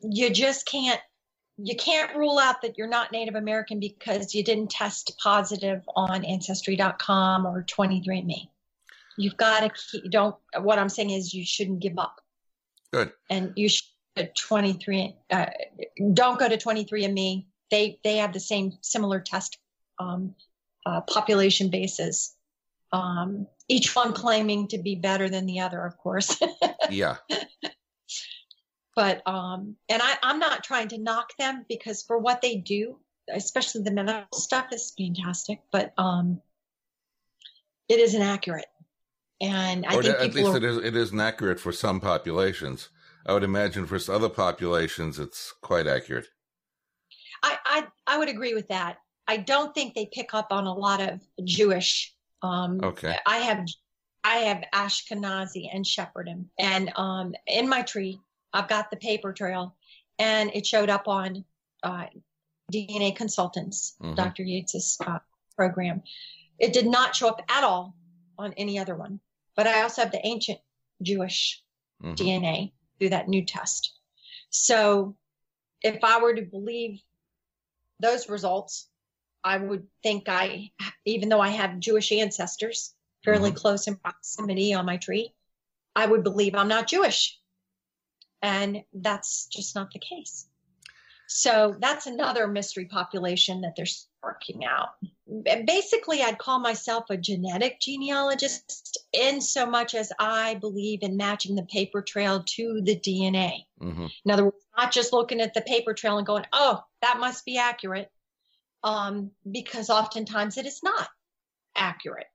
you 0.00 0.30
just 0.30 0.66
can't 0.66 1.00
you 1.58 1.76
can't 1.76 2.16
rule 2.16 2.38
out 2.38 2.62
that 2.62 2.78
you're 2.78 2.88
not 2.88 3.12
Native 3.12 3.34
American 3.34 3.78
because 3.78 4.34
you 4.34 4.42
didn't 4.42 4.70
test 4.70 5.16
positive 5.22 5.82
on 5.94 6.24
Ancestry.com 6.24 7.46
or 7.46 7.62
23andMe. 7.62 8.48
You've 9.16 9.36
got 9.36 9.60
to 9.60 9.70
keep, 9.70 10.10
don't, 10.10 10.36
what 10.60 10.78
I'm 10.78 10.88
saying 10.88 11.10
is 11.10 11.34
you 11.34 11.44
shouldn't 11.44 11.80
give 11.80 11.98
up. 11.98 12.20
Good. 12.92 13.12
And 13.30 13.52
you 13.56 13.68
should 13.68 13.84
23, 14.36 15.16
uh, 15.30 15.46
don't 16.12 16.38
go 16.38 16.48
to 16.48 16.56
23andMe. 16.56 17.46
They, 17.70 17.98
they 18.04 18.18
have 18.18 18.32
the 18.32 18.40
same 18.40 18.72
similar 18.82 19.20
test, 19.20 19.58
um, 19.98 20.34
uh, 20.84 21.00
population 21.02 21.70
bases. 21.70 22.34
Um, 22.92 23.46
each 23.68 23.96
one 23.96 24.12
claiming 24.12 24.68
to 24.68 24.78
be 24.78 24.96
better 24.96 25.28
than 25.28 25.46
the 25.46 25.60
other, 25.60 25.82
of 25.84 25.96
course. 25.96 26.38
yeah. 26.90 27.16
But 28.94 29.26
um, 29.26 29.76
and 29.88 30.02
I, 30.02 30.16
I'm 30.22 30.38
not 30.38 30.64
trying 30.64 30.88
to 30.88 30.98
knock 30.98 31.30
them 31.38 31.64
because 31.68 32.02
for 32.02 32.18
what 32.18 32.42
they 32.42 32.56
do, 32.56 32.98
especially 33.32 33.82
the 33.82 33.90
medical 33.90 34.38
stuff, 34.38 34.66
is 34.72 34.92
fantastic. 34.96 35.60
But 35.70 35.94
um, 35.96 36.42
it 37.88 37.98
is 37.98 38.14
inaccurate, 38.14 38.66
and 39.42 39.84
I 39.84 39.96
or 39.96 40.02
think 40.02 40.16
at 40.16 40.34
least 40.34 40.50
are, 40.50 40.56
it 40.56 40.64
is 40.64 40.76
it 40.78 40.96
is 40.96 41.12
inaccurate 41.12 41.58
for 41.58 41.72
some 41.72 42.00
populations. 42.00 42.88
I 43.26 43.32
would 43.32 43.42
imagine 43.42 43.86
for 43.86 43.98
other 44.10 44.28
populations, 44.28 45.18
it's 45.18 45.52
quite 45.60 45.86
accurate. 45.86 46.28
I, 47.42 47.58
I 47.64 47.86
I 48.06 48.18
would 48.18 48.28
agree 48.28 48.54
with 48.54 48.68
that. 48.68 48.98
I 49.26 49.38
don't 49.38 49.74
think 49.74 49.94
they 49.94 50.08
pick 50.12 50.32
up 50.32 50.48
on 50.50 50.66
a 50.66 50.72
lot 50.72 51.00
of 51.00 51.20
Jewish. 51.44 52.14
Um, 52.42 52.80
okay. 52.82 53.16
I 53.26 53.38
have 53.38 53.66
I 54.24 54.36
have 54.36 54.62
Ashkenazi 54.72 55.68
and 55.72 55.84
Sephardim, 55.84 56.48
and 56.58 56.92
um, 56.96 57.34
in 57.48 57.68
my 57.68 57.82
tree 57.82 58.20
I've 58.52 58.68
got 58.68 58.90
the 58.90 58.96
paper 58.96 59.32
trail, 59.32 59.74
and 60.20 60.52
it 60.54 60.66
showed 60.66 60.88
up 60.88 61.08
on 61.08 61.44
uh, 61.82 62.06
DNA 62.72 63.14
Consultants, 63.16 63.96
mm-hmm. 64.00 64.14
Dr. 64.14 64.44
Yates's 64.44 64.98
uh, 65.04 65.18
program. 65.56 66.02
It 66.60 66.72
did 66.72 66.86
not 66.86 67.16
show 67.16 67.28
up 67.28 67.42
at 67.48 67.64
all 67.64 67.96
on 68.38 68.52
any 68.54 68.78
other 68.78 68.94
one. 68.94 69.18
But 69.56 69.66
I 69.66 69.82
also 69.82 70.02
have 70.02 70.12
the 70.12 70.26
ancient 70.26 70.58
Jewish 71.02 71.62
mm-hmm. 72.02 72.14
DNA 72.14 72.72
through 72.98 73.10
that 73.10 73.28
new 73.28 73.44
test. 73.44 73.92
So 74.50 75.16
if 75.82 76.02
I 76.02 76.20
were 76.20 76.34
to 76.34 76.42
believe 76.42 77.00
those 78.00 78.28
results, 78.28 78.88
I 79.44 79.58
would 79.58 79.86
think 80.02 80.28
I, 80.28 80.70
even 81.04 81.28
though 81.28 81.40
I 81.40 81.48
have 81.48 81.80
Jewish 81.80 82.12
ancestors 82.12 82.94
fairly 83.24 83.50
mm-hmm. 83.50 83.58
close 83.58 83.86
in 83.88 83.96
proximity 83.96 84.74
on 84.74 84.86
my 84.86 84.96
tree, 84.96 85.34
I 85.94 86.06
would 86.06 86.22
believe 86.22 86.54
I'm 86.54 86.68
not 86.68 86.86
Jewish. 86.86 87.38
And 88.40 88.82
that's 88.92 89.46
just 89.46 89.74
not 89.74 89.92
the 89.92 89.98
case. 89.98 90.46
So 91.34 91.74
that's 91.80 92.06
another 92.06 92.46
mystery 92.46 92.84
population 92.84 93.62
that 93.62 93.74
they're 93.74 93.86
working 94.22 94.64
out. 94.66 94.90
Basically, 95.66 96.22
I'd 96.22 96.38
call 96.38 96.58
myself 96.58 97.06
a 97.08 97.16
genetic 97.16 97.80
genealogist 97.80 98.98
in 99.14 99.40
so 99.40 99.64
much 99.64 99.94
as 99.94 100.12
I 100.18 100.56
believe 100.56 101.02
in 101.02 101.16
matching 101.16 101.56
the 101.56 101.62
paper 101.62 102.02
trail 102.02 102.44
to 102.56 102.82
the 102.82 102.96
DNA. 102.96 103.64
Mm-hmm. 103.80 104.06
In 104.24 104.30
other 104.30 104.44
words, 104.44 104.64
not 104.76 104.92
just 104.92 105.14
looking 105.14 105.40
at 105.40 105.54
the 105.54 105.62
paper 105.62 105.94
trail 105.94 106.18
and 106.18 106.26
going, 106.26 106.44
oh, 106.52 106.82
that 107.00 107.18
must 107.18 107.46
be 107.46 107.56
accurate, 107.56 108.10
um, 108.84 109.30
because 109.50 109.88
oftentimes 109.88 110.58
it 110.58 110.66
is 110.66 110.82
not 110.82 111.08
accurate. 111.74 112.26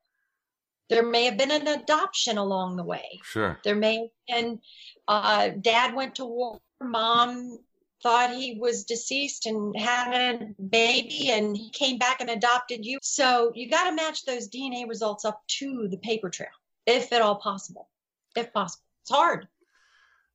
There 0.90 1.06
may 1.06 1.26
have 1.26 1.38
been 1.38 1.52
an 1.52 1.68
adoption 1.68 2.40
along 2.40 2.78
the 2.78 2.84
way. 2.84 3.20
Sure. 3.24 3.60
There 3.64 3.76
may 3.76 3.98
have 3.98 4.10
been, 4.28 4.60
uh, 5.08 5.50
dad 5.50 5.94
went 5.94 6.16
to 6.16 6.26
war, 6.26 6.60
mom 6.82 7.60
thought 8.04 8.36
he 8.36 8.58
was 8.60 8.84
deceased 8.84 9.46
and 9.46 9.78
had 9.78 10.14
a 10.14 10.62
baby 10.62 11.32
and 11.32 11.58
he 11.58 11.70
came 11.72 11.98
back 11.98 12.22
and 12.22 12.30
adopted 12.30 12.86
you. 12.86 13.00
So 13.02 13.52
you 13.56 13.70
got 13.70 13.90
to 13.90 13.96
match 13.96 14.26
those 14.26 14.50
DNA 14.50 14.88
results 14.88 15.26
up 15.26 15.42
to 15.60 15.88
the 15.88 15.98
paper 15.98 16.30
trail, 16.30 16.50
if 16.86 17.12
at 17.12 17.22
all 17.22 17.36
possible. 17.36 17.90
If 18.36 18.54
possible. 18.54 18.84
It's 19.02 19.12
hard. 19.12 19.48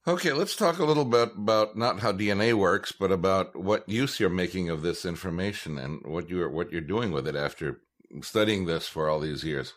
Okay, 0.04 0.32
let's 0.32 0.56
talk 0.56 0.78
a 0.78 0.84
little 0.84 1.04
bit 1.04 1.30
about 1.36 1.76
not 1.76 2.00
how 2.00 2.10
DNA 2.10 2.54
works, 2.54 2.90
but 2.90 3.12
about 3.12 3.54
what 3.54 3.88
use 3.88 4.18
you're 4.18 4.28
making 4.28 4.68
of 4.68 4.82
this 4.82 5.04
information 5.04 5.78
and 5.78 6.02
what 6.04 6.28
you're 6.28 6.50
what 6.50 6.72
you're 6.72 6.80
doing 6.80 7.12
with 7.12 7.28
it 7.28 7.36
after 7.36 7.82
studying 8.20 8.66
this 8.66 8.88
for 8.88 9.08
all 9.08 9.20
these 9.20 9.44
years. 9.44 9.74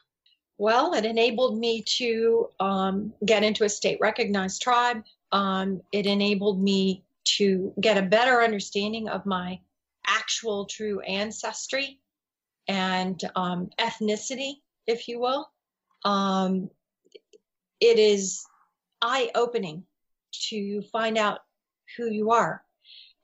Well, 0.58 0.94
it 0.94 1.06
enabled 1.06 1.60
me 1.60 1.84
to 1.98 2.50
um, 2.60 3.14
get 3.24 3.44
into 3.44 3.66
a 3.66 3.70
state 3.70 4.00
recognized 4.02 4.64
tribe. 4.64 5.04
Um, 5.32 5.82
it 5.92 6.08
enabled 6.08 6.64
me 6.64 7.05
to 7.26 7.74
get 7.80 7.98
a 7.98 8.04
better 8.04 8.42
understanding 8.42 9.10
of 9.10 9.26
my 9.26 9.60
actual 10.08 10.66
true 10.66 11.00
ancestry 11.02 12.00
and 12.68 13.22
um, 13.36 13.70
ethnicity, 13.80 14.54
if 14.88 15.08
you 15.08 15.20
will. 15.20 15.50
Um, 16.04 16.70
it 17.80 18.00
is 18.00 18.46
eye 19.02 19.32
opening 19.36 19.84
to 20.50 20.82
find 20.84 21.18
out 21.18 21.40
who 21.98 22.08
you 22.10 22.32
are. 22.32 22.64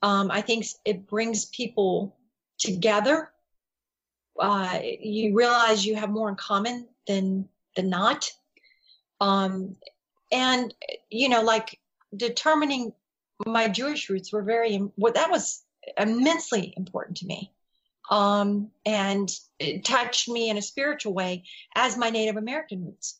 Um, 0.02 0.32
I 0.32 0.42
think 0.42 0.66
it 0.86 1.08
brings 1.08 1.46
people 1.46 2.16
together. 2.58 3.30
Uh, 4.40 4.80
you 4.84 5.36
realize 5.36 5.86
you 5.86 5.96
have 5.96 6.10
more 6.10 6.30
in 6.30 6.36
common 6.36 6.88
than 7.08 7.48
than 7.76 7.90
not. 7.90 8.30
Um, 9.20 9.76
and 10.32 10.74
you 11.10 11.30
know, 11.30 11.42
like 11.42 11.80
determining 12.16 12.94
my 13.45 13.67
Jewish 13.67 14.10
roots 14.10 14.32
were 14.32 14.43
very 14.43 14.77
what 14.95 15.15
that 15.15 15.32
was 15.32 15.63
immensely 15.97 16.73
important 16.77 17.17
to 17.17 17.25
me. 17.25 17.51
Um, 18.10 18.71
and 18.86 19.32
it 19.60 19.86
touched 19.86 20.27
me 20.27 20.49
in 20.49 20.58
a 20.58 20.62
spiritual 20.62 21.13
way 21.13 21.43
as 21.75 21.97
my 21.97 22.10
Native 22.10 22.38
American 22.38 22.86
roots. 22.86 23.19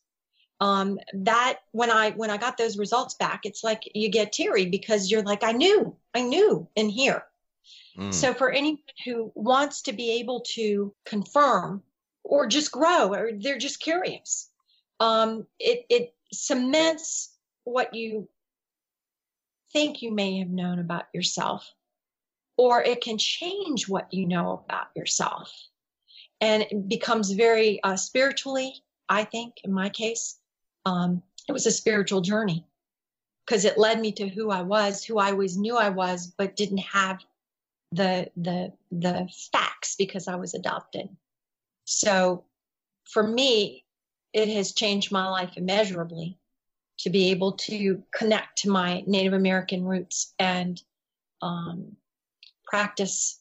Um, 0.60 1.00
that 1.14 1.60
when 1.72 1.90
I 1.90 2.12
when 2.12 2.30
I 2.30 2.38
got 2.38 2.58
those 2.58 2.78
results 2.78 3.16
back, 3.16 3.42
it's 3.46 3.64
like 3.64 3.82
you 3.96 4.10
get 4.10 4.32
teary 4.32 4.68
because 4.68 5.10
you're 5.10 5.24
like, 5.24 5.44
I 5.44 5.54
knew, 5.54 5.96
I 6.14 6.22
knew 6.22 6.68
in 6.76 6.90
here. 6.90 7.24
Mm. 7.98 8.14
So 8.14 8.34
for 8.34 8.52
anyone 8.52 8.80
who 9.06 9.32
wants 9.34 9.84
to 9.84 9.94
be 9.94 10.20
able 10.20 10.42
to 10.56 10.94
confirm 11.06 11.82
or 12.24 12.46
just 12.46 12.72
grow 12.72 13.12
or 13.12 13.32
they're 13.34 13.58
just 13.58 13.80
curious, 13.80 14.50
um, 15.00 15.48
it 15.60 15.86
it 15.90 16.14
cements 16.32 17.36
what 17.64 17.96
you 17.96 18.28
think 19.74 20.02
you 20.02 20.12
may 20.12 20.40
have 20.40 20.50
known 20.50 20.80
about 20.80 21.06
yourself, 21.14 21.74
or 22.58 22.82
it 22.82 23.02
can 23.02 23.18
change 23.18 23.88
what 23.88 24.14
you 24.14 24.28
know 24.28 24.64
about 24.66 24.88
yourself. 24.96 25.52
And 26.40 26.64
it 26.64 26.88
becomes 26.88 27.32
very 27.32 27.82
uh, 27.84 27.96
spiritually, 27.96 28.74
I 29.08 29.24
think, 29.24 29.56
in 29.64 29.72
my 29.72 29.90
case, 29.90 30.38
um, 30.86 31.22
it 31.48 31.52
was 31.52 31.66
a 31.66 31.72
spiritual 31.72 32.22
journey 32.22 32.66
because 33.46 33.66
it 33.66 33.78
led 33.78 34.00
me 34.00 34.12
to 34.14 34.28
who 34.28 34.50
I 34.50 34.62
was, 34.62 35.04
who 35.04 35.18
I 35.18 35.32
always 35.32 35.58
knew 35.58 35.78
I 35.78 35.90
was, 35.90 36.28
but 36.38 36.56
didn't 36.56 36.80
have 36.80 37.24
the 37.92 38.32
the 38.38 38.72
the 38.92 39.30
facts 39.52 39.96
because 39.96 40.28
I 40.28 40.36
was 40.36 40.54
adopted. 40.54 41.10
So 41.86 42.46
for 43.10 43.22
me, 43.22 43.84
it 44.34 44.48
has 44.50 44.74
changed 44.74 45.12
my 45.12 45.28
life 45.28 45.58
immeasurably 45.58 46.38
to 47.04 47.10
be 47.10 47.32
able 47.32 47.54
to 47.54 48.04
connect 48.14 48.60
to 48.60 48.70
my 48.70 49.04
Native 49.08 49.34
American 49.34 49.86
roots 49.86 50.34
and 50.38 50.82
um, 51.42 51.96
practice 52.66 53.40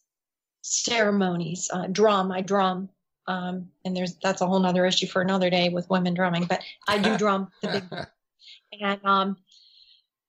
ceremonies. 0.63 1.71
Uh, 1.73 1.87
drum, 1.87 2.33
I 2.33 2.41
drum, 2.41 2.89
um, 3.27 3.69
and 3.85 3.97
there's 3.97 4.17
that's 4.23 4.41
a 4.41 4.47
whole 4.47 4.65
other 4.65 4.87
issue 4.87 5.07
for 5.07 5.21
another 5.21 5.51
day 5.51 5.69
with 5.69 5.91
women 5.91 6.15
drumming. 6.15 6.45
But 6.45 6.63
I 6.89 6.99
do 6.99 7.17
drum 7.19 7.51
the 7.61 7.69
big, 7.69 7.85
and 8.81 9.01
um, 9.05 9.37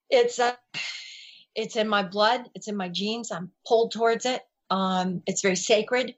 it's 0.10 0.40
uh, 0.40 0.56
it's 1.56 1.78
in 1.78 1.88
my 1.88 2.04
blood. 2.04 2.50
It's 2.54 2.68
in 2.68 2.76
my 2.76 2.90
genes. 2.90 3.32
I'm 3.32 3.52
pulled 3.66 3.92
towards 3.92 4.26
it. 4.26 4.42
Um, 4.70 5.24
it's 5.26 5.42
very 5.42 5.56
sacred, 5.56 6.16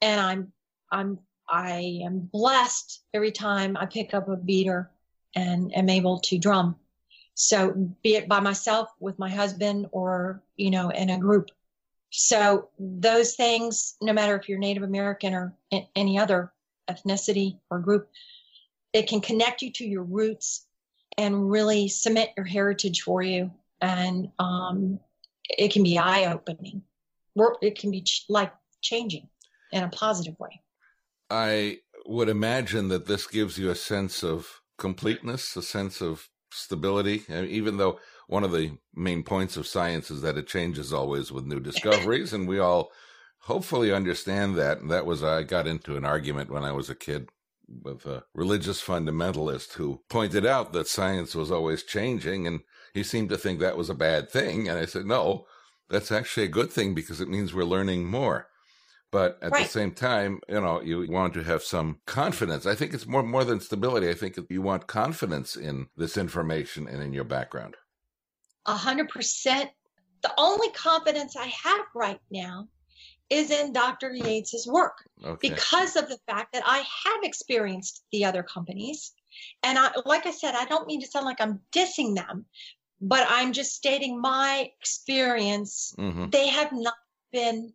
and 0.00 0.20
I'm 0.20 0.52
I'm 0.92 1.18
I 1.48 2.02
am 2.04 2.20
blessed 2.32 3.02
every 3.12 3.32
time 3.32 3.76
I 3.76 3.86
pick 3.86 4.14
up 4.14 4.28
a 4.28 4.36
beater 4.36 4.90
and 5.34 5.74
am 5.76 5.88
able 5.88 6.20
to 6.20 6.38
drum. 6.38 6.76
So 7.34 7.72
be 8.02 8.16
it 8.16 8.28
by 8.28 8.40
myself 8.40 8.90
with 9.00 9.18
my 9.18 9.30
husband 9.30 9.88
or, 9.92 10.42
you 10.56 10.70
know, 10.70 10.90
in 10.90 11.10
a 11.10 11.18
group. 11.18 11.50
So 12.10 12.68
those 12.78 13.34
things, 13.34 13.96
no 14.02 14.12
matter 14.12 14.36
if 14.36 14.48
you're 14.48 14.58
Native 14.58 14.82
American 14.82 15.32
or 15.32 15.54
any 15.96 16.18
other 16.18 16.52
ethnicity 16.90 17.58
or 17.70 17.78
group, 17.78 18.10
it 18.92 19.08
can 19.08 19.20
connect 19.20 19.62
you 19.62 19.72
to 19.72 19.86
your 19.86 20.02
roots 20.02 20.66
and 21.16 21.50
really 21.50 21.88
cement 21.88 22.30
your 22.36 22.46
heritage 22.46 23.02
for 23.02 23.22
you. 23.22 23.50
And 23.80 24.30
um, 24.38 25.00
it 25.48 25.72
can 25.72 25.82
be 25.82 25.98
eye 25.98 26.30
opening. 26.32 26.82
It 27.62 27.78
can 27.78 27.90
be 27.90 28.02
ch- 28.02 28.26
life 28.28 28.50
changing 28.82 29.28
in 29.72 29.82
a 29.82 29.88
positive 29.88 30.38
way. 30.38 30.60
I 31.30 31.78
would 32.04 32.28
imagine 32.28 32.88
that 32.88 33.06
this 33.06 33.26
gives 33.26 33.56
you 33.56 33.70
a 33.70 33.74
sense 33.74 34.22
of 34.22 34.61
completeness, 34.82 35.56
a 35.56 35.62
sense 35.62 36.02
of 36.02 36.28
stability, 36.50 37.22
uh, 37.30 37.44
even 37.44 37.76
though 37.76 38.00
one 38.26 38.42
of 38.42 38.50
the 38.50 38.72
main 38.94 39.22
points 39.22 39.56
of 39.56 39.64
science 39.66 40.10
is 40.10 40.22
that 40.22 40.36
it 40.36 40.48
changes 40.48 40.92
always 40.92 41.30
with 41.30 41.46
new 41.46 41.60
discoveries, 41.60 42.32
and 42.32 42.48
we 42.48 42.58
all 42.58 42.90
hopefully 43.42 43.92
understand 43.92 44.56
that. 44.56 44.80
And 44.80 44.90
that 44.90 45.06
was, 45.06 45.22
I 45.22 45.44
got 45.44 45.68
into 45.68 45.96
an 45.96 46.04
argument 46.04 46.50
when 46.50 46.64
I 46.64 46.72
was 46.72 46.90
a 46.90 46.96
kid 46.96 47.28
with 47.68 48.04
a 48.06 48.24
religious 48.34 48.82
fundamentalist 48.82 49.74
who 49.74 50.02
pointed 50.08 50.44
out 50.44 50.72
that 50.72 50.88
science 50.88 51.32
was 51.36 51.52
always 51.52 51.84
changing, 51.84 52.48
and 52.48 52.60
he 52.92 53.04
seemed 53.04 53.28
to 53.28 53.38
think 53.38 53.60
that 53.60 53.78
was 53.78 53.88
a 53.88 54.04
bad 54.08 54.28
thing. 54.28 54.68
And 54.68 54.78
I 54.80 54.86
said, 54.86 55.06
no, 55.06 55.46
that's 55.88 56.10
actually 56.10 56.46
a 56.46 56.58
good 56.58 56.72
thing 56.72 56.92
because 56.92 57.20
it 57.20 57.28
means 57.28 57.54
we're 57.54 57.74
learning 57.76 58.06
more. 58.06 58.48
But 59.12 59.38
at 59.42 59.52
right. 59.52 59.64
the 59.64 59.70
same 59.70 59.92
time, 59.92 60.40
you 60.48 60.60
know, 60.60 60.80
you 60.80 61.06
want 61.08 61.34
to 61.34 61.44
have 61.44 61.62
some 61.62 61.98
confidence. 62.06 62.64
I 62.64 62.74
think 62.74 62.94
it's 62.94 63.06
more 63.06 63.22
more 63.22 63.44
than 63.44 63.60
stability. 63.60 64.08
I 64.08 64.14
think 64.14 64.38
you 64.48 64.62
want 64.62 64.86
confidence 64.86 65.54
in 65.54 65.88
this 65.96 66.16
information 66.16 66.88
and 66.88 67.02
in 67.02 67.12
your 67.12 67.24
background. 67.24 67.76
A 68.66 68.74
hundred 68.74 69.10
percent. 69.10 69.70
The 70.22 70.32
only 70.38 70.70
confidence 70.70 71.36
I 71.36 71.46
have 71.46 71.84
right 71.94 72.20
now 72.30 72.68
is 73.28 73.50
in 73.50 73.72
Dr. 73.72 74.10
Yates's 74.10 74.66
work 74.66 74.98
okay. 75.24 75.48
because 75.48 75.96
of 75.96 76.08
the 76.08 76.18
fact 76.26 76.52
that 76.52 76.62
I 76.66 76.78
have 76.78 77.22
experienced 77.22 78.04
the 78.12 78.24
other 78.24 78.42
companies. 78.42 79.12
And 79.62 79.78
I, 79.78 79.90
like 80.04 80.26
I 80.26 80.30
said, 80.30 80.54
I 80.54 80.66
don't 80.66 80.86
mean 80.86 81.00
to 81.00 81.06
sound 81.06 81.24
like 81.24 81.40
I'm 81.40 81.60
dissing 81.72 82.14
them, 82.14 82.44
but 83.00 83.26
I'm 83.28 83.52
just 83.52 83.74
stating 83.74 84.20
my 84.20 84.70
experience. 84.78 85.94
Mm-hmm. 85.98 86.30
They 86.30 86.48
have 86.48 86.72
not 86.72 86.94
been 87.32 87.72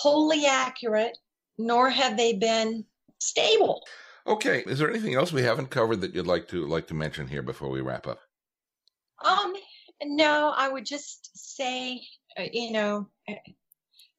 wholly 0.00 0.46
accurate, 0.46 1.16
nor 1.58 1.90
have 1.90 2.16
they 2.16 2.32
been 2.34 2.84
stable. 3.18 3.82
Okay. 4.26 4.64
Is 4.66 4.78
there 4.78 4.90
anything 4.90 5.14
else 5.14 5.32
we 5.32 5.42
haven't 5.42 5.70
covered 5.70 6.00
that 6.00 6.14
you'd 6.14 6.26
like 6.26 6.48
to 6.48 6.66
like 6.66 6.86
to 6.88 6.94
mention 6.94 7.28
here 7.28 7.42
before 7.42 7.68
we 7.68 7.80
wrap 7.80 8.06
up? 8.06 8.20
Um, 9.24 9.54
no, 10.02 10.52
I 10.56 10.68
would 10.68 10.84
just 10.84 11.30
say, 11.56 12.00
uh, 12.38 12.44
you 12.52 12.72
know, 12.72 13.08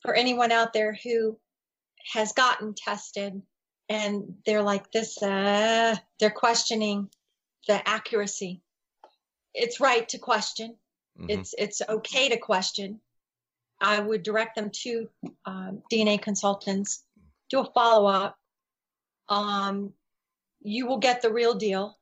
for 0.02 0.14
anyone 0.14 0.52
out 0.52 0.74
there 0.74 0.98
who 1.04 1.38
has 2.14 2.34
gotten 2.34 2.74
tested 2.76 3.42
and 3.90 4.36
they're 4.46 4.64
like 4.64 4.92
this, 4.92 5.22
uh, 5.22 5.96
they're 6.20 6.30
questioning 6.30 7.10
the 7.68 7.88
accuracy. 7.88 8.62
It's 9.54 9.80
right 9.80 10.08
to 10.10 10.18
question. 10.18 10.76
Mm-hmm. 11.20 11.30
It's 11.30 11.56
it's 11.58 11.82
okay 11.88 12.30
to 12.30 12.38
question. 12.38 13.00
I 13.86 14.00
would 14.00 14.24
direct 14.24 14.56
them 14.56 14.72
to 14.82 15.08
um, 15.46 15.84
DNA 15.94 16.20
consultants, 16.20 17.04
do 17.52 17.60
a 17.60 17.66
follow 17.66 18.08
up. 18.08 18.36
Um, 19.30 19.94
you 20.64 20.88
will 20.88 20.98
get 20.98 21.22
the 21.22 21.32
real 21.32 21.54
deal. 21.54 22.00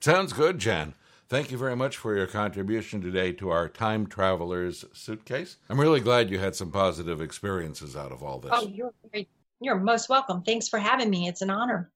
Sounds 0.00 0.32
good, 0.32 0.58
Jan. 0.58 0.94
Thank 1.28 1.52
you 1.52 1.58
very 1.58 1.76
much 1.76 1.96
for 1.96 2.16
your 2.16 2.26
contribution 2.26 3.00
today 3.00 3.30
to 3.34 3.50
our 3.50 3.68
Time 3.68 4.08
Traveler's 4.08 4.84
Suitcase. 4.92 5.58
I'm 5.68 5.78
really 5.78 6.00
glad 6.00 6.30
you 6.30 6.40
had 6.40 6.56
some 6.56 6.72
positive 6.72 7.20
experiences 7.20 7.94
out 7.94 8.10
of 8.10 8.24
all 8.24 8.40
this. 8.40 8.50
Oh, 8.52 8.66
you're 8.66 8.92
very, 9.12 9.28
you're 9.60 9.78
most 9.78 10.08
welcome. 10.08 10.42
Thanks 10.42 10.66
for 10.66 10.80
having 10.80 11.10
me. 11.10 11.28
It's 11.28 11.42
an 11.42 11.50
honor. 11.50 11.92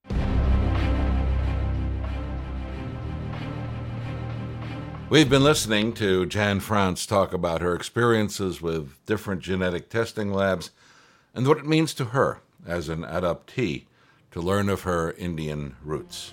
We've 5.10 5.28
been 5.28 5.44
listening 5.44 5.92
to 5.94 6.24
Jan 6.24 6.60
Franz 6.60 7.04
talk 7.04 7.34
about 7.34 7.60
her 7.60 7.74
experiences 7.74 8.62
with 8.62 9.04
different 9.04 9.42
genetic 9.42 9.90
testing 9.90 10.32
labs 10.32 10.70
and 11.34 11.46
what 11.46 11.58
it 11.58 11.66
means 11.66 11.92
to 11.94 12.06
her 12.06 12.40
as 12.66 12.88
an 12.88 13.02
adoptee 13.02 13.84
to 14.30 14.40
learn 14.40 14.70
of 14.70 14.82
her 14.82 15.12
Indian 15.12 15.76
roots. 15.84 16.32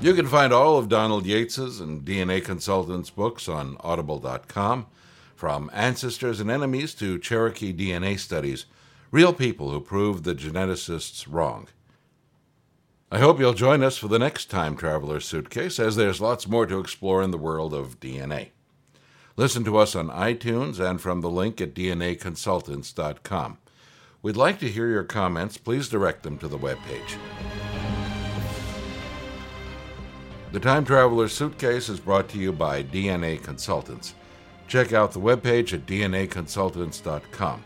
You 0.00 0.14
can 0.14 0.26
find 0.26 0.52
all 0.52 0.76
of 0.76 0.88
Donald 0.88 1.24
Yates's 1.24 1.80
and 1.80 2.04
DNA 2.04 2.44
Consultants 2.44 3.10
books 3.10 3.48
on 3.48 3.76
audible.com, 3.80 4.86
from 5.36 5.70
Ancestors 5.72 6.40
and 6.40 6.50
Enemies 6.50 6.94
to 6.94 7.18
Cherokee 7.18 7.72
DNA 7.72 8.18
Studies, 8.18 8.66
real 9.10 9.32
people 9.32 9.70
who 9.70 9.80
proved 9.80 10.24
the 10.24 10.34
geneticists 10.34 11.26
wrong. 11.28 11.68
I 13.10 13.18
hope 13.18 13.40
you'll 13.40 13.54
join 13.54 13.82
us 13.82 13.98
for 13.98 14.06
the 14.06 14.20
next 14.20 14.46
Time 14.46 14.76
Traveler 14.76 15.18
Suitcase, 15.18 15.80
as 15.80 15.96
there's 15.96 16.20
lots 16.20 16.46
more 16.46 16.64
to 16.66 16.78
explore 16.78 17.22
in 17.22 17.32
the 17.32 17.38
world 17.38 17.74
of 17.74 17.98
DNA. 17.98 18.50
Listen 19.36 19.64
to 19.64 19.78
us 19.78 19.96
on 19.96 20.10
iTunes 20.10 20.78
and 20.78 21.00
from 21.00 21.20
the 21.20 21.30
link 21.30 21.60
at 21.60 21.74
DNAconsultants.com. 21.74 23.58
We'd 24.22 24.36
like 24.36 24.60
to 24.60 24.68
hear 24.68 24.88
your 24.88 25.02
comments. 25.02 25.56
Please 25.56 25.88
direct 25.88 26.22
them 26.22 26.38
to 26.38 26.46
the 26.46 26.58
webpage. 26.58 27.16
The 30.52 30.60
Time 30.60 30.84
Traveler 30.84 31.28
Suitcase 31.28 31.88
is 31.88 32.00
brought 32.00 32.28
to 32.30 32.38
you 32.38 32.52
by 32.52 32.82
DNA 32.82 33.42
Consultants. 33.42 34.14
Check 34.68 34.92
out 34.92 35.12
the 35.12 35.20
webpage 35.20 35.72
at 35.72 35.86
dnaconsultants.com. 35.86 37.64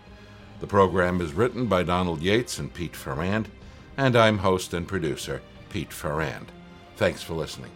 The 0.65 0.71
program 0.71 1.21
is 1.21 1.35
written 1.35 1.67
by 1.67 1.83
Donald 1.83 2.23
Yates 2.23 2.59
and 2.59 2.73
Pete 2.73 2.97
Ferrand, 2.97 3.51
and 3.99 4.17
I'm 4.17 4.39
host 4.39 4.73
and 4.73 4.89
producer, 4.89 5.43
Pete 5.69 5.93
Ferrand. 5.93 6.51
Thanks 6.97 7.23
for 7.23 7.35
listening. 7.35 7.71